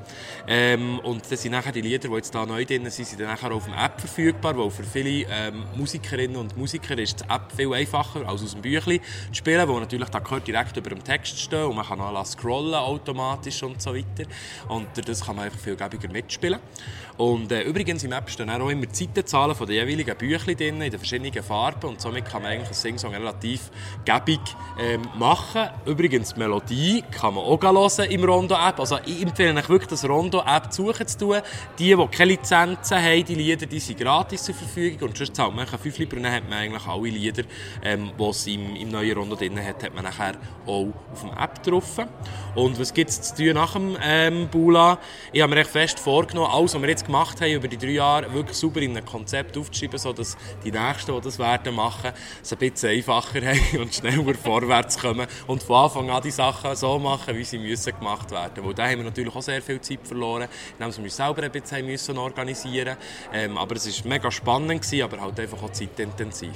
Ähm, 0.47 0.97
und 0.99 1.21
das 1.29 1.43
sind 1.43 1.51
nachher 1.51 1.71
die 1.71 1.81
Lieder, 1.81 2.09
die 2.09 2.15
jetzt 2.15 2.33
da 2.33 2.43
neu 2.43 2.65
drin 2.65 2.89
sind, 2.89 3.05
sind 3.05 3.21
dann 3.21 3.27
nachher 3.27 3.51
auf 3.51 3.65
dem 3.65 3.75
App 3.75 3.99
verfügbar, 3.99 4.57
weil 4.57 4.71
für 4.71 4.83
viele 4.83 5.27
ähm, 5.29 5.63
Musikerinnen 5.75 6.37
und 6.37 6.57
Musiker 6.57 6.97
ist 6.97 7.19
die 7.19 7.29
App 7.29 7.51
viel 7.55 7.71
einfacher 7.71 8.27
als 8.27 8.41
aus 8.41 8.53
dem 8.53 8.63
Büchlein 8.63 8.99
zu 9.27 9.35
spielen, 9.35 9.67
wo 9.67 9.79
natürlich 9.79 10.09
da 10.09 10.19
gehört 10.19 10.47
direkt 10.47 10.75
über 10.75 10.89
dem 10.89 11.03
Text 11.03 11.39
stehen 11.39 11.65
und 11.65 11.75
man 11.75 11.85
kann 11.85 12.01
auch 12.01 12.25
scrollen 12.25 12.73
automatisch 12.73 13.61
und 13.61 13.79
so 13.79 13.93
weiter. 13.93 14.27
Und 14.69 14.87
das 15.07 15.23
kann 15.23 15.35
man 15.35 15.45
einfach 15.45 15.59
viel 15.59 15.75
gäbiger 15.75 16.11
mitspielen. 16.11 16.59
Und 17.17 17.51
äh, 17.51 17.61
übrigens 17.61 18.03
im 18.03 18.11
App 18.11 18.29
stehen 18.29 18.49
auch 18.49 18.62
immer 18.69 18.85
die 18.85 18.91
Zeitenzahlen 18.91 19.55
von 19.55 19.67
den 19.67 19.75
jeweiligen 19.75 20.15
Büchlein 20.17 20.57
drin, 20.57 20.81
in 20.81 20.91
den 20.91 20.99
verschiedenen 20.99 21.43
Farben 21.43 21.89
und 21.89 22.01
somit 22.01 22.25
kann 22.25 22.41
man 22.41 22.51
eigentlich 22.51 22.69
ein 22.69 22.73
Singsong 22.73 23.13
relativ 23.13 23.71
gäbig 24.05 24.39
ähm, 24.79 25.01
machen. 25.17 25.69
Übrigens, 25.85 26.33
die 26.33 26.39
Melodie 26.39 27.03
kann 27.11 27.35
man 27.35 27.43
auch 27.43 27.61
hören 27.61 28.09
im 28.09 28.23
Rondo-App. 28.23 28.79
Also 28.79 28.97
ich 29.05 29.21
empfehle 29.21 29.57
euch 29.59 29.69
wirklich, 29.69 29.89
das 29.89 30.07
Rondo-App 30.07 30.71
suchen 30.71 31.07
zu 31.07 31.17
tun. 31.17 31.41
Die, 31.79 31.95
die 31.95 32.07
keine 32.07 32.31
Lizenzen 32.31 32.97
haben, 32.97 33.25
die 33.25 33.35
Lieder, 33.35 33.65
die 33.65 33.79
sind 33.79 33.99
gratis 33.99 34.43
zur 34.43 34.55
Verfügung 34.55 35.09
und 35.09 35.17
sonst 35.17 35.35
zahlt 35.35 35.55
man 35.55 35.67
5 35.67 35.97
Lieber 35.97 36.17
und 36.17 36.23
dann 36.23 36.33
hat 36.33 36.49
man 36.49 36.59
eigentlich 36.59 36.85
alle 36.87 37.09
Lieder, 37.09 37.43
ähm, 37.83 38.11
die 38.17 38.23
es 38.23 38.47
im, 38.47 38.75
im 38.75 38.89
neuen 38.89 39.17
Rondo 39.17 39.35
drin 39.35 39.63
hat, 39.63 39.83
hat 39.83 39.93
man 39.93 40.03
nachher 40.03 40.33
auch 40.65 40.87
auf 41.11 41.21
dem 41.21 41.31
App 41.31 41.61
drauf. 41.63 41.97
Und 42.55 42.79
was 42.79 42.93
gibt 42.93 43.09
es 43.09 43.21
zu 43.21 43.35
tun 43.35 43.53
nach 43.53 43.73
dem 43.73 43.97
ähm, 44.03 44.47
Bula? 44.49 44.99
Ich 45.31 45.41
habe 45.41 45.49
mir 45.49 45.61
recht 45.61 45.71
fest 45.71 45.99
vorgenommen, 45.99 46.51
alles, 46.51 46.73
was 46.73 46.81
wir 46.81 46.89
jetzt 46.89 47.05
gemacht 47.05 47.41
haben 47.41 47.51
über 47.51 47.67
die 47.67 47.77
drei 47.77 47.91
Jahre, 47.91 48.33
wirklich 48.33 48.52
super 48.53 48.81
in 48.81 48.97
einem 48.97 49.05
Konzept 49.05 49.57
aufzuschreiben, 49.57 49.99
sodass 49.99 50.37
die 50.63 50.71
Nächsten, 50.71 51.13
die 51.13 51.21
das 51.21 51.39
werden 51.39 51.75
machen, 51.75 52.11
es 52.41 52.51
ein 52.51 52.59
bisschen 52.59 52.89
einfacher 52.89 53.41
haben 53.45 53.79
und 53.79 53.93
schneller 53.93 54.33
vorwärts 54.35 54.99
kommen 54.99 55.27
und 55.47 55.63
von 55.63 55.75
Anfang 55.85 56.09
an 56.09 56.21
die 56.21 56.31
Sachen 56.31 56.75
so 56.75 56.99
machen, 56.99 57.35
wie 57.37 57.43
sie 57.43 57.59
müssen 57.59 57.93
gemacht 57.97 58.31
werden. 58.31 58.63
Weil 58.65 58.73
da 58.73 58.87
haben 58.87 58.97
wir 58.97 59.05
natürlich 59.05 59.35
auch 59.35 59.41
sehr 59.41 59.61
viel 59.61 59.81
Zeit 59.81 60.05
verloren, 60.07 60.47
indem 60.79 60.97
wir 60.97 61.03
uns 61.03 61.15
selber 61.15 61.43
ein 61.43 61.51
bisschen 61.51 61.85
müssen 61.85 62.17
organisieren. 62.17 62.97
Ähm, 63.33 63.57
aber 63.57 63.75
es 63.75 64.03
war 64.03 64.09
mega 64.09 64.31
spannend, 64.31 64.81
gewesen, 64.81 65.03
aber 65.03 65.21
halt 65.21 65.39
einfach 65.39 65.61
auch 65.63 65.71
zeitintensiv. 65.71 66.55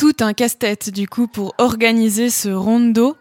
tout 0.00 0.22
un 0.22 0.32
casse-tête 0.32 0.88
du 0.88 1.06
coup 1.06 1.26
pour 1.26 1.52
organiser 1.58 2.30
ce 2.30 2.48
rondo. 2.48 3.18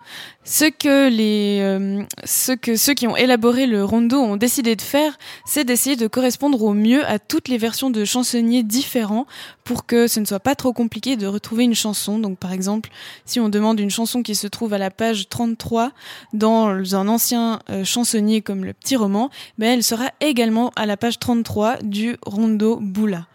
Ce 0.51 0.65
que 0.65 1.09
les, 1.09 1.59
euh, 1.61 2.03
ceux 2.25 2.55
qui 2.55 3.05
ont 3.05 3.15
élaboré 3.15 3.67
le 3.67 3.85
rondo 3.85 4.17
ont 4.17 4.35
décidé 4.35 4.75
de 4.75 4.81
faire, 4.81 5.15
c'est 5.45 5.63
d'essayer 5.63 5.95
de 5.95 6.07
correspondre 6.07 6.63
au 6.63 6.73
mieux 6.73 7.05
à 7.05 7.19
toutes 7.19 7.49
les 7.49 7.59
versions 7.59 7.91
de 7.91 8.03
chansonniers 8.03 8.63
différents 8.63 9.27
pour 9.63 9.85
que 9.85 10.07
ce 10.07 10.19
ne 10.19 10.25
soit 10.25 10.39
pas 10.39 10.55
trop 10.55 10.73
compliqué 10.73 11.17
de 11.17 11.27
retrouver 11.27 11.65
une 11.65 11.75
chanson. 11.75 12.17
Donc 12.17 12.39
par 12.39 12.51
exemple, 12.51 12.89
si 13.25 13.39
on 13.39 13.47
demande 13.47 13.79
une 13.79 13.91
chanson 13.91 14.23
qui 14.23 14.33
se 14.33 14.47
trouve 14.47 14.73
à 14.73 14.79
la 14.79 14.89
page 14.89 15.29
33 15.29 15.91
dans 16.33 16.95
un 16.95 17.07
ancien 17.07 17.59
euh, 17.69 17.83
chansonnier 17.83 18.41
comme 18.41 18.65
le 18.65 18.73
petit 18.73 18.95
roman, 18.95 19.29
ben 19.59 19.67
elle 19.75 19.83
sera 19.83 20.09
également 20.19 20.71
à 20.75 20.87
la 20.87 20.97
page 20.97 21.19
33 21.19 21.77
du 21.83 22.17
rondo 22.25 22.79
Boula. 22.81 23.27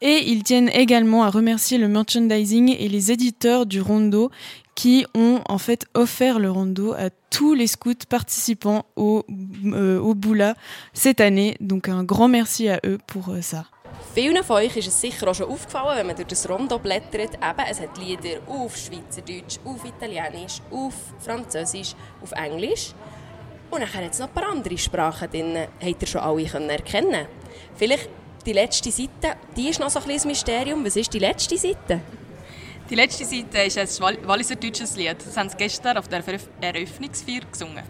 Et 0.00 0.30
ils 0.30 0.42
tiennent 0.42 0.70
également 0.70 1.22
à 1.22 1.28
remercier 1.28 1.76
le 1.76 1.88
merchandising 1.88 2.74
et 2.78 2.88
les 2.88 3.12
éditeurs 3.12 3.66
du 3.66 3.82
rondo 3.82 4.30
qui 4.74 5.06
ont 5.14 5.40
en 5.48 5.58
fait 5.58 5.86
offert 5.94 6.38
le 6.38 6.50
rondo 6.50 6.92
à 6.92 7.10
tous 7.30 7.54
les 7.54 7.66
scouts 7.66 8.06
participants 8.08 8.84
au, 8.96 9.24
euh, 9.66 9.98
au 9.98 10.14
Boula 10.14 10.54
cette 10.92 11.20
année. 11.20 11.56
Donc 11.60 11.88
un 11.88 12.04
grand 12.04 12.28
merci 12.28 12.68
à 12.68 12.80
eux 12.84 12.98
pour 13.06 13.30
euh, 13.30 13.40
ça. 13.40 13.66
Vielen 14.14 14.42
von 14.42 14.56
euch 14.56 14.76
ist 14.76 14.88
es 14.88 15.00
sicher 15.00 15.28
auch 15.28 15.34
schon 15.34 15.48
aufgefallen, 15.48 15.98
wenn 15.98 16.06
man 16.06 16.16
durch 16.16 16.28
das 16.28 16.48
Rondo 16.48 16.78
blättert, 16.78 17.34
eben, 17.34 17.66
es 17.70 17.80
hat 17.80 17.96
Lieder 17.98 18.40
auf 18.46 18.76
Schweizerdeutsch, 18.76 19.58
auf 19.64 19.84
Italienisch, 19.84 20.60
auf 20.70 20.94
Französisch, 21.18 21.94
auf 22.22 22.32
Englisch. 22.32 22.94
Und 23.70 23.80
dann 23.80 23.92
hat 23.92 24.12
es 24.12 24.18
noch 24.18 24.28
ein 24.28 24.34
paar 24.34 24.50
andere 24.50 24.76
Sprachen 24.76 25.30
drin. 25.30 25.56
Habt 25.82 26.02
ihr 26.02 26.06
schon 26.06 26.20
alle 26.20 26.44
können 26.44 26.68
erkennen? 26.68 27.26
Vielleicht 27.74 28.08
die 28.44 28.52
letzte 28.52 28.90
Seite, 28.90 29.36
die 29.56 29.68
ist 29.68 29.80
noch 29.80 29.88
so 29.88 29.98
ein 29.98 30.04
kleines 30.04 30.26
Mysterium. 30.26 30.84
Was 30.84 30.96
ist 30.96 31.12
die 31.14 31.18
letzte 31.18 31.56
Seite? 31.56 32.00
Die 32.90 32.94
letzte 32.94 33.24
Seite 33.24 33.58
ist 33.58 34.02
ein 34.02 34.16
Walliser 34.26 34.56
deutsches 34.56 34.96
Lied. 34.96 35.16
Das 35.24 35.36
haben 35.36 35.48
sie 35.48 35.56
gestern 35.56 35.96
auf 35.96 36.08
der 36.08 36.22
Eröffnungsfeier 36.60 37.42
gesungen. 37.50 37.84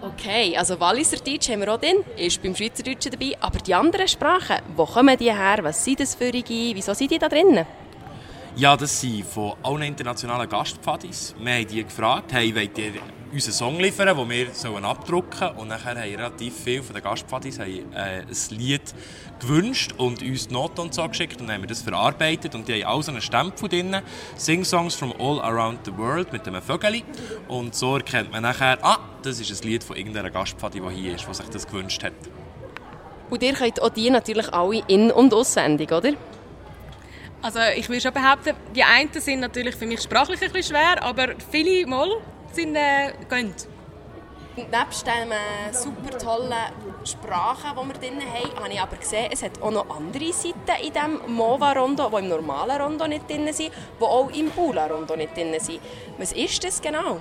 Okay, 0.00 0.56
also 0.56 0.78
Walliser 0.78 1.16
Deutsch 1.16 1.48
haben 1.48 1.60
wir 1.60 1.74
auch 1.74 1.80
drin, 1.80 2.04
ist 2.16 2.40
beim 2.40 2.54
Schweizerdeutschen 2.54 3.10
dabei. 3.10 3.36
Aber 3.40 3.58
die 3.58 3.74
anderen 3.74 4.06
Sprachen, 4.06 4.58
wo 4.76 4.86
kommen 4.86 5.16
die 5.18 5.32
her? 5.32 5.58
Was 5.62 5.84
sind 5.84 5.98
das 5.98 6.14
für 6.14 6.30
die? 6.30 6.72
Wieso 6.74 6.94
sind 6.94 7.10
die 7.10 7.18
da 7.18 7.28
drin? 7.28 7.66
Ja, 8.54 8.76
das 8.76 9.00
sind 9.00 9.24
von 9.24 9.54
allen 9.62 9.82
internationalen 9.82 10.48
Gastpfadis. 10.48 11.34
Wir 11.38 11.54
haben 11.54 11.66
die 11.66 11.82
gefragt, 11.82 12.32
hey, 12.32 12.54
wollt 12.54 12.78
ihr 12.78 12.92
unseren 13.32 13.52
Song 13.52 13.80
liefern, 13.80 14.16
den 14.16 14.30
wir 14.30 14.52
sollen 14.52 14.84
abdrucken 14.84 15.38
sollen? 15.38 15.56
Und 15.56 15.68
nachher 15.68 15.96
haben 15.96 16.14
relativ 16.14 16.54
viele 16.64 16.82
von 16.82 16.94
den 16.94 17.02
Gastpfadis 17.02 17.58
haben, 17.58 17.92
äh, 17.92 18.22
ein 18.22 18.26
Lied 18.50 18.82
gewünscht 19.40 19.92
und 19.96 20.22
uns 20.22 20.48
die 20.48 20.54
Noten 20.54 20.80
und 20.80 20.94
so 20.94 21.06
geschickt 21.08 21.40
und 21.40 21.46
dann 21.46 21.56
haben 21.56 21.62
wir 21.62 21.68
das 21.68 21.82
verarbeitet 21.82 22.54
und 22.54 22.68
die 22.68 22.82
haben 22.82 22.84
auch 22.84 23.02
so 23.02 23.12
einen 23.12 23.20
Stempel 23.20 23.68
drin, 23.68 23.96
Sing 24.36 24.64
Songs 24.64 24.94
from 24.94 25.12
all 25.18 25.40
around 25.40 25.80
the 25.84 25.96
world 25.96 26.32
mit 26.32 26.46
einem 26.46 26.62
Vögel 26.62 27.02
und 27.46 27.74
so 27.74 27.96
erkennt 27.96 28.32
man 28.32 28.42
nachher, 28.42 28.78
ah, 28.82 28.98
das 29.22 29.40
ist 29.40 29.50
ein 29.50 29.68
Lied 29.68 29.84
von 29.84 29.96
irgendeiner 29.96 30.30
Gastpfadi, 30.30 30.80
die 30.80 30.94
hier 30.94 31.14
ist, 31.14 31.26
die 31.28 31.34
sich 31.34 31.48
das 31.48 31.66
gewünscht 31.66 32.02
hat. 32.02 32.12
Und 33.30 33.42
ihr 33.42 33.52
könnt 33.52 33.82
auch 33.82 33.90
die 33.90 34.10
natürlich 34.10 34.52
alle 34.52 34.82
in- 34.86 35.12
und 35.12 35.34
auswendig, 35.34 35.92
oder? 35.92 36.12
Also 37.40 37.60
ich 37.76 37.88
würde 37.88 38.00
schon 38.00 38.12
behaupten, 38.12 38.56
die 38.74 38.82
einen 38.82 39.12
sind 39.12 39.40
natürlich 39.40 39.76
für 39.76 39.86
mich 39.86 40.00
sprachlich 40.02 40.42
ein 40.42 40.50
bisschen 40.50 40.76
schwer, 40.76 41.02
aber 41.02 41.34
viele 41.50 41.86
Mal 41.86 42.08
sind 42.52 42.76
äh, 42.76 43.12
gehen. 43.28 43.54
Nebst 44.56 45.06
den 45.06 45.30
äh, 45.30 45.72
super 45.72 46.18
tollen 46.18 46.52
Sprachen, 47.04 47.70
die 47.80 47.88
wir 47.88 47.94
drin 47.94 48.20
haben, 48.20 48.64
habe 48.64 48.72
ich 48.72 48.80
aber 48.80 48.96
gesehen, 48.96 49.30
es 49.32 49.42
hat 49.42 49.62
auch 49.62 49.70
noch 49.70 49.88
andere 49.88 50.32
Seiten 50.32 50.84
in 50.84 50.92
diesem 50.92 51.32
MOVA-Rondo, 51.32 52.10
die 52.10 52.24
im 52.24 52.28
normalen 52.28 52.80
Rondo 52.80 53.06
nicht 53.06 53.30
drin 53.30 53.52
sind, 53.52 53.70
die 54.00 54.04
auch 54.04 54.28
im 54.30 54.50
Bula-Rondo 54.50 55.14
nicht 55.14 55.36
drin 55.36 55.54
sind. 55.60 55.80
Was 56.18 56.32
ist 56.32 56.64
das 56.64 56.82
genau? 56.82 57.20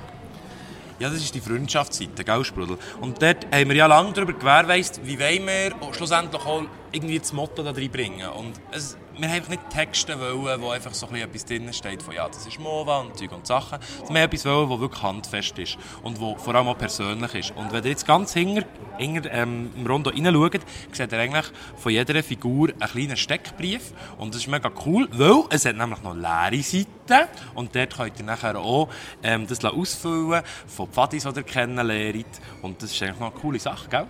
Ja, 1.00 1.12
das 1.12 1.20
ist 1.20 1.36
die 1.36 1.42
Freundschaftsseite, 1.42 2.24
gell, 2.24 2.44
Sprudel? 2.44 2.80
Und 3.02 3.22
dort 3.22 3.46
haben 3.54 3.70
wir 3.70 3.76
ja 3.76 3.86
lange 3.86 4.14
darüber 4.14 4.34
gewährleistet, 4.34 5.06
wie 5.06 5.20
wollen 5.20 5.46
wir 5.46 5.94
schlussendlich 5.94 6.44
auch 6.44 6.64
irgendwie 6.92 7.20
das 7.20 7.34
Motto 7.34 7.62
da 7.62 7.72
bringen. 7.72 8.28
Und 8.30 8.54
es, 8.72 8.98
wir 9.20 9.30
haben 9.30 9.50
nicht 9.50 9.70
Texte 9.70 10.20
wollen, 10.20 10.62
wo 10.62 10.70
einfach 10.70 10.94
so 10.94 11.08
etwas 11.08 11.46
drin 11.46 11.72
steht, 11.74 12.02
von 12.02 12.14
ja, 12.14 12.28
das 12.28 12.46
ist 12.46 12.60
Mova 12.60 13.00
und 13.00 13.18
Zeug 13.18 13.32
und 13.32 13.48
Sachen. 13.48 13.80
Wir 14.02 14.08
haben 14.08 14.16
etwas 14.16 14.46
wollen, 14.46 14.70
das 14.70 14.80
wirklich 14.80 15.04
handfest 15.04 15.60
ist 15.60 15.78
und 16.04 16.20
wo 16.20 16.36
vor 16.36 16.56
allem 16.56 16.68
auch 16.68 16.78
persönlich 16.78 17.34
ist. 17.34 17.52
Und 17.56 17.72
wenn 17.72 17.84
ihr 17.84 17.92
jetzt 17.92 18.06
ganz 18.06 18.34
hinter, 18.34 18.66
hinter 18.98 19.32
ähm, 19.32 19.72
im 19.76 19.88
Rondo 19.88 20.12
hineinschaut, 20.12 20.62
seht 20.92 21.12
ihr 21.12 21.20
eigentlich 21.20 21.46
von 21.76 21.92
jeder 21.92 22.22
Figur 22.24 22.70
einen 22.70 22.90
kleinen 22.90 23.18
Steckbrief. 23.18 23.94
Und 24.18 24.34
das 24.34 24.42
ist 24.42 24.48
mega 24.48 24.72
cool, 24.86 25.08
weil 25.12 25.44
es 25.50 25.66
hat 25.66 25.76
nämlich 25.76 26.02
noch 26.02 26.16
leere 26.16 26.62
Seiten 26.62 27.28
und 27.56 27.76
dort 27.76 27.96
könnt 27.96 28.20
ihr 28.20 28.26
nachher 28.26 28.58
auch 28.58 28.90
ähm, 29.24 29.48
das 29.48 29.64
ausfüllen 29.64 30.44
von 30.68 30.88
Pfadis, 30.88 31.24
die 31.24 31.40
ihr 31.40 31.44
kennenlernt. 31.44 32.26
Und 32.62 32.82
das 32.82 32.92
ist 32.92 33.02
eigentlich 33.02 33.20
noch 33.20 33.32
eine 33.32 33.40
coole 33.40 33.60
Sache, 33.60 33.90
gell? 33.90 34.08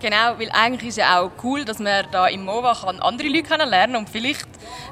Genau, 0.00 0.38
weil 0.38 0.48
eigentlich 0.52 0.90
ist 0.90 0.98
ja 0.98 1.20
auch 1.20 1.32
cool, 1.42 1.64
dass 1.64 1.80
man 1.80 2.06
da 2.12 2.28
im 2.28 2.44
MOVA 2.44 2.72
kann 2.72 3.00
andere 3.00 3.26
Leute 3.26 3.42
kennenlernen 3.42 3.96
und 3.96 4.08
vielleicht, 4.08 4.46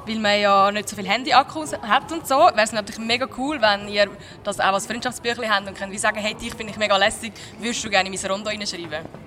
weil 0.05 0.19
man 0.19 0.37
ja 0.37 0.69
nicht 0.69 0.89
so 0.89 0.97
viel 0.97 1.07
Handy-Akkus 1.07 1.73
hat 1.81 2.11
und 2.11 2.27
so, 2.27 2.35
wäre 2.35 2.63
es 2.63 2.73
natürlich 2.73 2.99
mega 2.99 3.25
cool, 3.37 3.61
wenn 3.61 3.87
ihr 3.87 4.09
das 4.43 4.59
auch 4.59 4.73
als 4.73 4.85
Freundschaftsbüchlein 4.85 5.49
habt 5.49 5.67
und 5.67 5.77
könnt 5.77 5.93
wie 5.93 5.97
sagen, 5.97 6.19
hey, 6.19 6.33
dich 6.33 6.53
finde 6.53 6.73
ich 6.73 6.77
mega 6.77 6.97
lässig, 6.97 7.31
würdest 7.57 7.85
du 7.85 7.89
gerne 7.89 8.09
in 8.09 8.19
mein 8.21 8.31
Rondo 8.31 8.49
reinschreiben? 8.49 9.26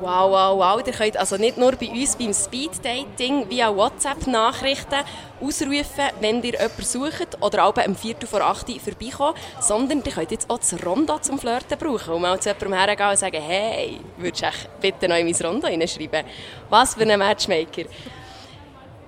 Wow, 0.00 0.30
wow, 0.30 0.56
wow. 0.56 0.82
Ihr 0.86 0.94
könnt 0.94 1.18
also 1.18 1.36
nicht 1.36 1.58
nur 1.58 1.72
bei 1.72 1.90
uns 1.90 2.16
beim 2.16 2.32
Speeddating 2.32 3.50
via 3.50 3.74
WhatsApp-Nachrichten 3.76 5.04
ausrufen, 5.42 6.04
wenn 6.20 6.42
ihr 6.42 6.54
jemanden 6.54 6.82
sucht 6.82 7.36
oder 7.42 7.66
auch 7.66 7.76
am 7.76 7.94
Viertel 7.94 8.26
vor 8.26 8.40
8 8.40 8.70
Uhr 8.70 8.80
vorbeikommen, 8.80 9.34
sondern 9.60 10.02
ihr 10.02 10.10
könnt 10.10 10.30
jetzt 10.30 10.48
auch 10.48 10.56
das 10.56 10.74
Rondo 10.86 11.18
zum 11.18 11.38
Flirten 11.38 11.76
brauchen 11.78 12.14
und 12.14 12.22
mal 12.22 12.40
zu 12.40 12.48
jemandem 12.48 12.72
hergehen 12.72 13.10
und 13.10 13.18
sagen, 13.18 13.42
hey, 13.42 14.00
würdest 14.16 14.42
du 14.42 14.48
bitte 14.80 15.06
noch 15.06 15.16
in 15.16 15.26
mein 15.26 15.46
Rondo 15.46 15.68
hineinschreiben? 15.68 16.24
Was 16.70 16.94
für 16.94 17.02
ein 17.02 17.18
Matchmaker. 17.18 17.82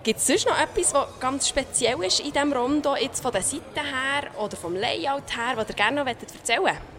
Gibt 0.02 0.18
es 0.18 0.26
sonst 0.26 0.46
noch 0.46 0.60
etwas, 0.60 0.92
was 0.92 1.06
ganz 1.18 1.48
speziell 1.48 2.02
ist 2.04 2.20
in 2.20 2.32
diesem 2.32 2.52
Rondo, 2.52 2.96
jetzt 2.96 3.22
von 3.22 3.32
der 3.32 3.42
Seite 3.42 3.62
her 3.76 4.30
oder 4.38 4.58
vom 4.58 4.76
Layout 4.76 5.34
her, 5.34 5.54
was 5.54 5.70
ihr 5.70 5.74
gerne 5.74 6.04
noch 6.04 6.06
erzählen 6.06 6.62
wollt? 6.62 6.91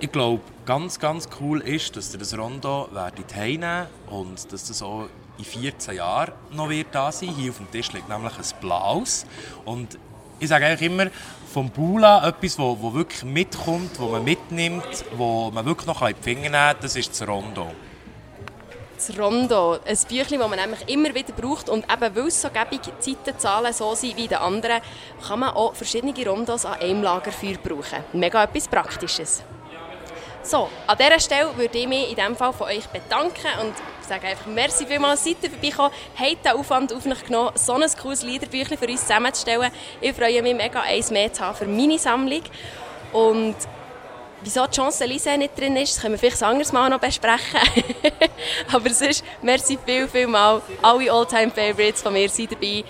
Ich 0.00 0.12
glaube, 0.12 0.42
ganz, 0.64 1.00
ganz 1.00 1.28
cool 1.40 1.60
ist, 1.60 1.96
dass 1.96 2.12
ihr 2.12 2.20
das 2.20 2.36
Rondo 2.38 2.88
werdet 2.92 3.34
heimnehmen 3.34 3.88
und 4.08 4.52
dass 4.52 4.68
das 4.68 4.80
auch 4.80 5.08
in 5.38 5.44
14 5.44 5.96
Jahren 5.96 6.32
noch 6.52 6.68
wird 6.68 6.88
da 6.92 7.10
sein. 7.10 7.30
Hier 7.30 7.50
auf 7.50 7.56
dem 7.56 7.68
Tisch 7.72 7.92
liegt 7.92 8.08
nämlich 8.08 8.32
ein 8.32 8.60
Blaues. 8.60 9.26
Und 9.64 9.98
ich 10.38 10.48
sage 10.48 10.66
eigentlich 10.66 10.88
immer, 10.88 11.06
vom 11.52 11.70
Bula 11.70 12.28
etwas, 12.28 12.56
wo, 12.60 12.78
wo 12.80 12.94
wirklich 12.94 13.24
mitkommt, 13.24 13.98
wo 13.98 14.10
man 14.10 14.22
mitnimmt, 14.22 15.04
wo 15.16 15.50
man 15.50 15.64
wirklich 15.64 15.88
noch 15.88 16.00
in 16.02 16.14
die 16.14 16.22
Finger 16.22 16.42
nehmen 16.42 16.52
kann, 16.52 16.76
das 16.80 16.94
ist 16.94 17.10
das 17.10 17.26
Rondo. 17.26 17.66
Das 18.94 19.18
Rondo, 19.18 19.78
ein 19.84 19.98
Büchlein, 20.08 20.40
das 20.40 20.48
man 20.48 20.58
nämlich 20.60 20.88
immer 20.88 21.12
wieder 21.12 21.32
braucht 21.32 21.68
und 21.68 21.84
eben 21.92 22.16
weil 22.16 22.26
es 22.28 22.40
so 22.40 22.50
gäbig 22.50 22.82
Zeitenzahlen 23.00 23.72
so 23.72 23.96
sind 23.96 24.16
wie 24.16 24.28
die 24.28 24.36
anderen, 24.36 24.80
kann 25.26 25.40
man 25.40 25.50
auch 25.50 25.74
verschiedene 25.74 26.14
Rondos 26.24 26.66
an 26.66 26.74
einem 26.74 27.02
Lagerfeuer 27.02 27.58
brauchen. 27.58 28.04
Mega 28.12 28.44
etwas 28.44 28.68
Praktisches. 28.68 29.42
So, 30.48 30.70
an 30.86 30.96
dieser 30.96 31.20
Stelle 31.20 31.54
würde 31.58 31.76
ich 31.76 31.86
mich 31.86 32.08
in 32.08 32.16
diesem 32.16 32.34
Fall 32.34 32.54
von 32.54 32.68
euch 32.68 32.86
bedanken 32.86 33.48
und 33.60 33.74
sage 34.00 34.28
einfach 34.28 34.46
merci 34.46 34.86
vielmals, 34.86 35.22
seid 35.22 35.36
ihr 35.42 35.50
vorbeigekommen, 35.50 35.92
habt 36.18 36.42
den 36.42 36.52
Aufwand 36.52 36.90
auf 36.90 37.04
euch 37.04 37.24
genommen, 37.26 37.50
so 37.54 37.74
ein 37.74 37.84
cooles 38.00 38.22
Liederbüchlein 38.22 38.78
für 38.78 38.86
uns 38.86 39.02
zusammenzustellen. 39.02 39.70
Ich 40.00 40.16
freue 40.16 40.40
mich 40.40 40.54
mega, 40.54 40.80
eins 40.80 41.10
mehr 41.10 41.30
zu 41.30 41.44
haben 41.44 41.54
für 41.54 41.66
meine 41.66 41.98
Sammlung. 41.98 42.40
Und 43.12 43.56
wieso 44.40 44.66
die 44.66 44.74
Chance 44.74 45.04
Elise 45.04 45.36
nicht 45.36 45.58
drin 45.58 45.76
ist, 45.76 45.96
das 45.96 46.00
können 46.00 46.14
wir 46.14 46.18
vielleicht 46.18 46.42
ein 46.42 46.48
anderes 46.48 46.72
Mal 46.72 46.88
noch 46.88 47.00
besprechen. 47.00 47.60
Aber 48.72 48.88
sonst, 48.88 49.22
merci 49.42 49.78
viel, 49.84 50.08
viel 50.08 50.28
mal. 50.28 50.62
Alle 50.80 51.12
All-Time-Favorites 51.12 52.00
von 52.00 52.14
mir 52.14 52.30
sind 52.30 52.52
dabei. 52.52 52.84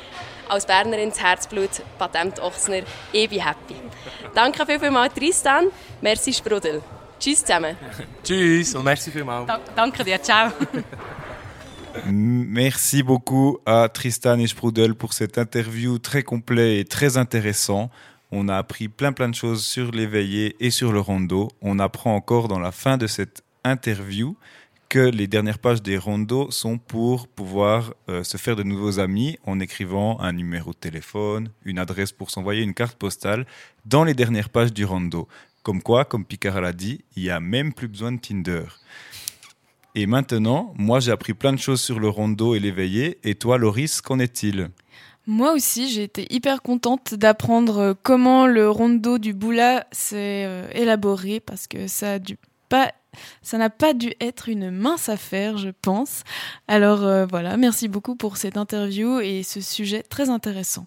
Als 0.48 0.64
Bernerin 0.64 1.08
ins 1.08 1.20
Herzblut, 1.20 1.70
Patent 1.98 2.38
Ochsner, 2.38 2.82
ich 3.10 3.28
bin 3.28 3.44
happy. 3.44 3.74
Danke 4.32 4.64
viel, 4.64 4.78
viel 4.78 4.92
mal, 4.92 5.08
Tristan. 5.08 5.72
Merci, 6.00 6.32
Sprudel. 6.32 6.84
Tschüss 7.18 7.44
zusammen. 7.44 7.76
Tschüss 8.22 8.74
und 8.74 8.84
merci 8.84 9.10
vielmals. 9.10 9.46
Da 9.46 9.60
danke 9.74 10.04
dir, 10.04 10.22
ciao. 10.22 10.52
Merci 12.06 13.02
beaucoup 13.02 13.58
à 13.66 13.88
Tristan 13.88 14.38
et 14.38 14.46
Sprudel 14.46 14.94
pour 14.94 15.12
cette 15.12 15.36
interview 15.38 15.98
très 15.98 16.22
complet 16.22 16.80
et 16.80 16.84
très 16.84 17.16
intéressant. 17.16 17.90
On 18.30 18.48
a 18.48 18.56
appris 18.56 18.88
plein 18.88 19.12
plein 19.12 19.28
de 19.28 19.34
choses 19.34 19.64
sur 19.64 19.90
l'éveillé 19.90 20.54
et 20.60 20.70
sur 20.70 20.92
le 20.92 21.00
rondo. 21.00 21.48
On 21.60 21.78
apprend 21.78 22.14
encore 22.14 22.46
dans 22.46 22.60
la 22.60 22.72
fin 22.72 22.98
de 22.98 23.06
cette 23.06 23.42
interview 23.64 24.36
que 24.88 24.98
les 24.98 25.26
dernières 25.26 25.58
pages 25.58 25.82
des 25.82 25.98
rondos 25.98 26.50
sont 26.50 26.78
pour 26.78 27.28
pouvoir 27.28 27.92
euh, 28.08 28.24
se 28.24 28.38
faire 28.38 28.56
de 28.56 28.62
nouveaux 28.62 29.00
amis 29.00 29.38
en 29.44 29.60
écrivant 29.60 30.18
un 30.20 30.32
numéro 30.32 30.72
de 30.72 30.78
téléphone, 30.78 31.50
une 31.64 31.78
adresse 31.78 32.12
pour 32.12 32.30
s'envoyer 32.30 32.62
une 32.62 32.72
carte 32.72 32.96
postale 32.96 33.44
dans 33.84 34.04
les 34.04 34.14
dernières 34.14 34.48
pages 34.48 34.72
du 34.72 34.86
rondo. 34.86 35.28
Comme 35.62 35.82
quoi, 35.82 36.04
comme 36.04 36.24
Picard 36.24 36.60
l'a 36.60 36.72
dit, 36.72 37.04
il 37.16 37.24
n'y 37.24 37.30
a 37.30 37.40
même 37.40 37.72
plus 37.72 37.88
besoin 37.88 38.12
de 38.12 38.18
Tinder. 38.18 38.64
Et 39.94 40.06
maintenant, 40.06 40.72
moi 40.76 41.00
j'ai 41.00 41.10
appris 41.10 41.34
plein 41.34 41.52
de 41.52 41.58
choses 41.58 41.80
sur 41.80 41.98
le 41.98 42.08
rondo 42.08 42.54
et 42.54 42.60
l'éveillé. 42.60 43.18
Et 43.24 43.34
toi, 43.34 43.58
Loris, 43.58 44.00
qu'en 44.00 44.18
est-il? 44.18 44.70
Moi 45.26 45.52
aussi, 45.52 45.90
j'ai 45.90 46.04
été 46.04 46.26
hyper 46.32 46.62
contente 46.62 47.14
d'apprendre 47.14 47.94
comment 48.02 48.46
le 48.46 48.70
rondo 48.70 49.18
du 49.18 49.34
Boula 49.34 49.86
s'est 49.92 50.44
euh, 50.46 50.70
élaboré 50.72 51.38
parce 51.40 51.66
que 51.66 51.86
ça 51.86 52.18
n'a 53.52 53.70
pas 53.70 53.92
dû 53.92 54.14
être 54.20 54.48
une 54.48 54.70
mince 54.70 55.10
affaire, 55.10 55.58
je 55.58 55.68
pense. 55.82 56.22
Alors 56.66 57.04
euh, 57.04 57.26
voilà, 57.26 57.58
merci 57.58 57.88
beaucoup 57.88 58.16
pour 58.16 58.38
cette 58.38 58.56
interview 58.56 59.20
et 59.20 59.42
ce 59.42 59.60
sujet 59.60 60.02
très 60.02 60.30
intéressant. 60.30 60.86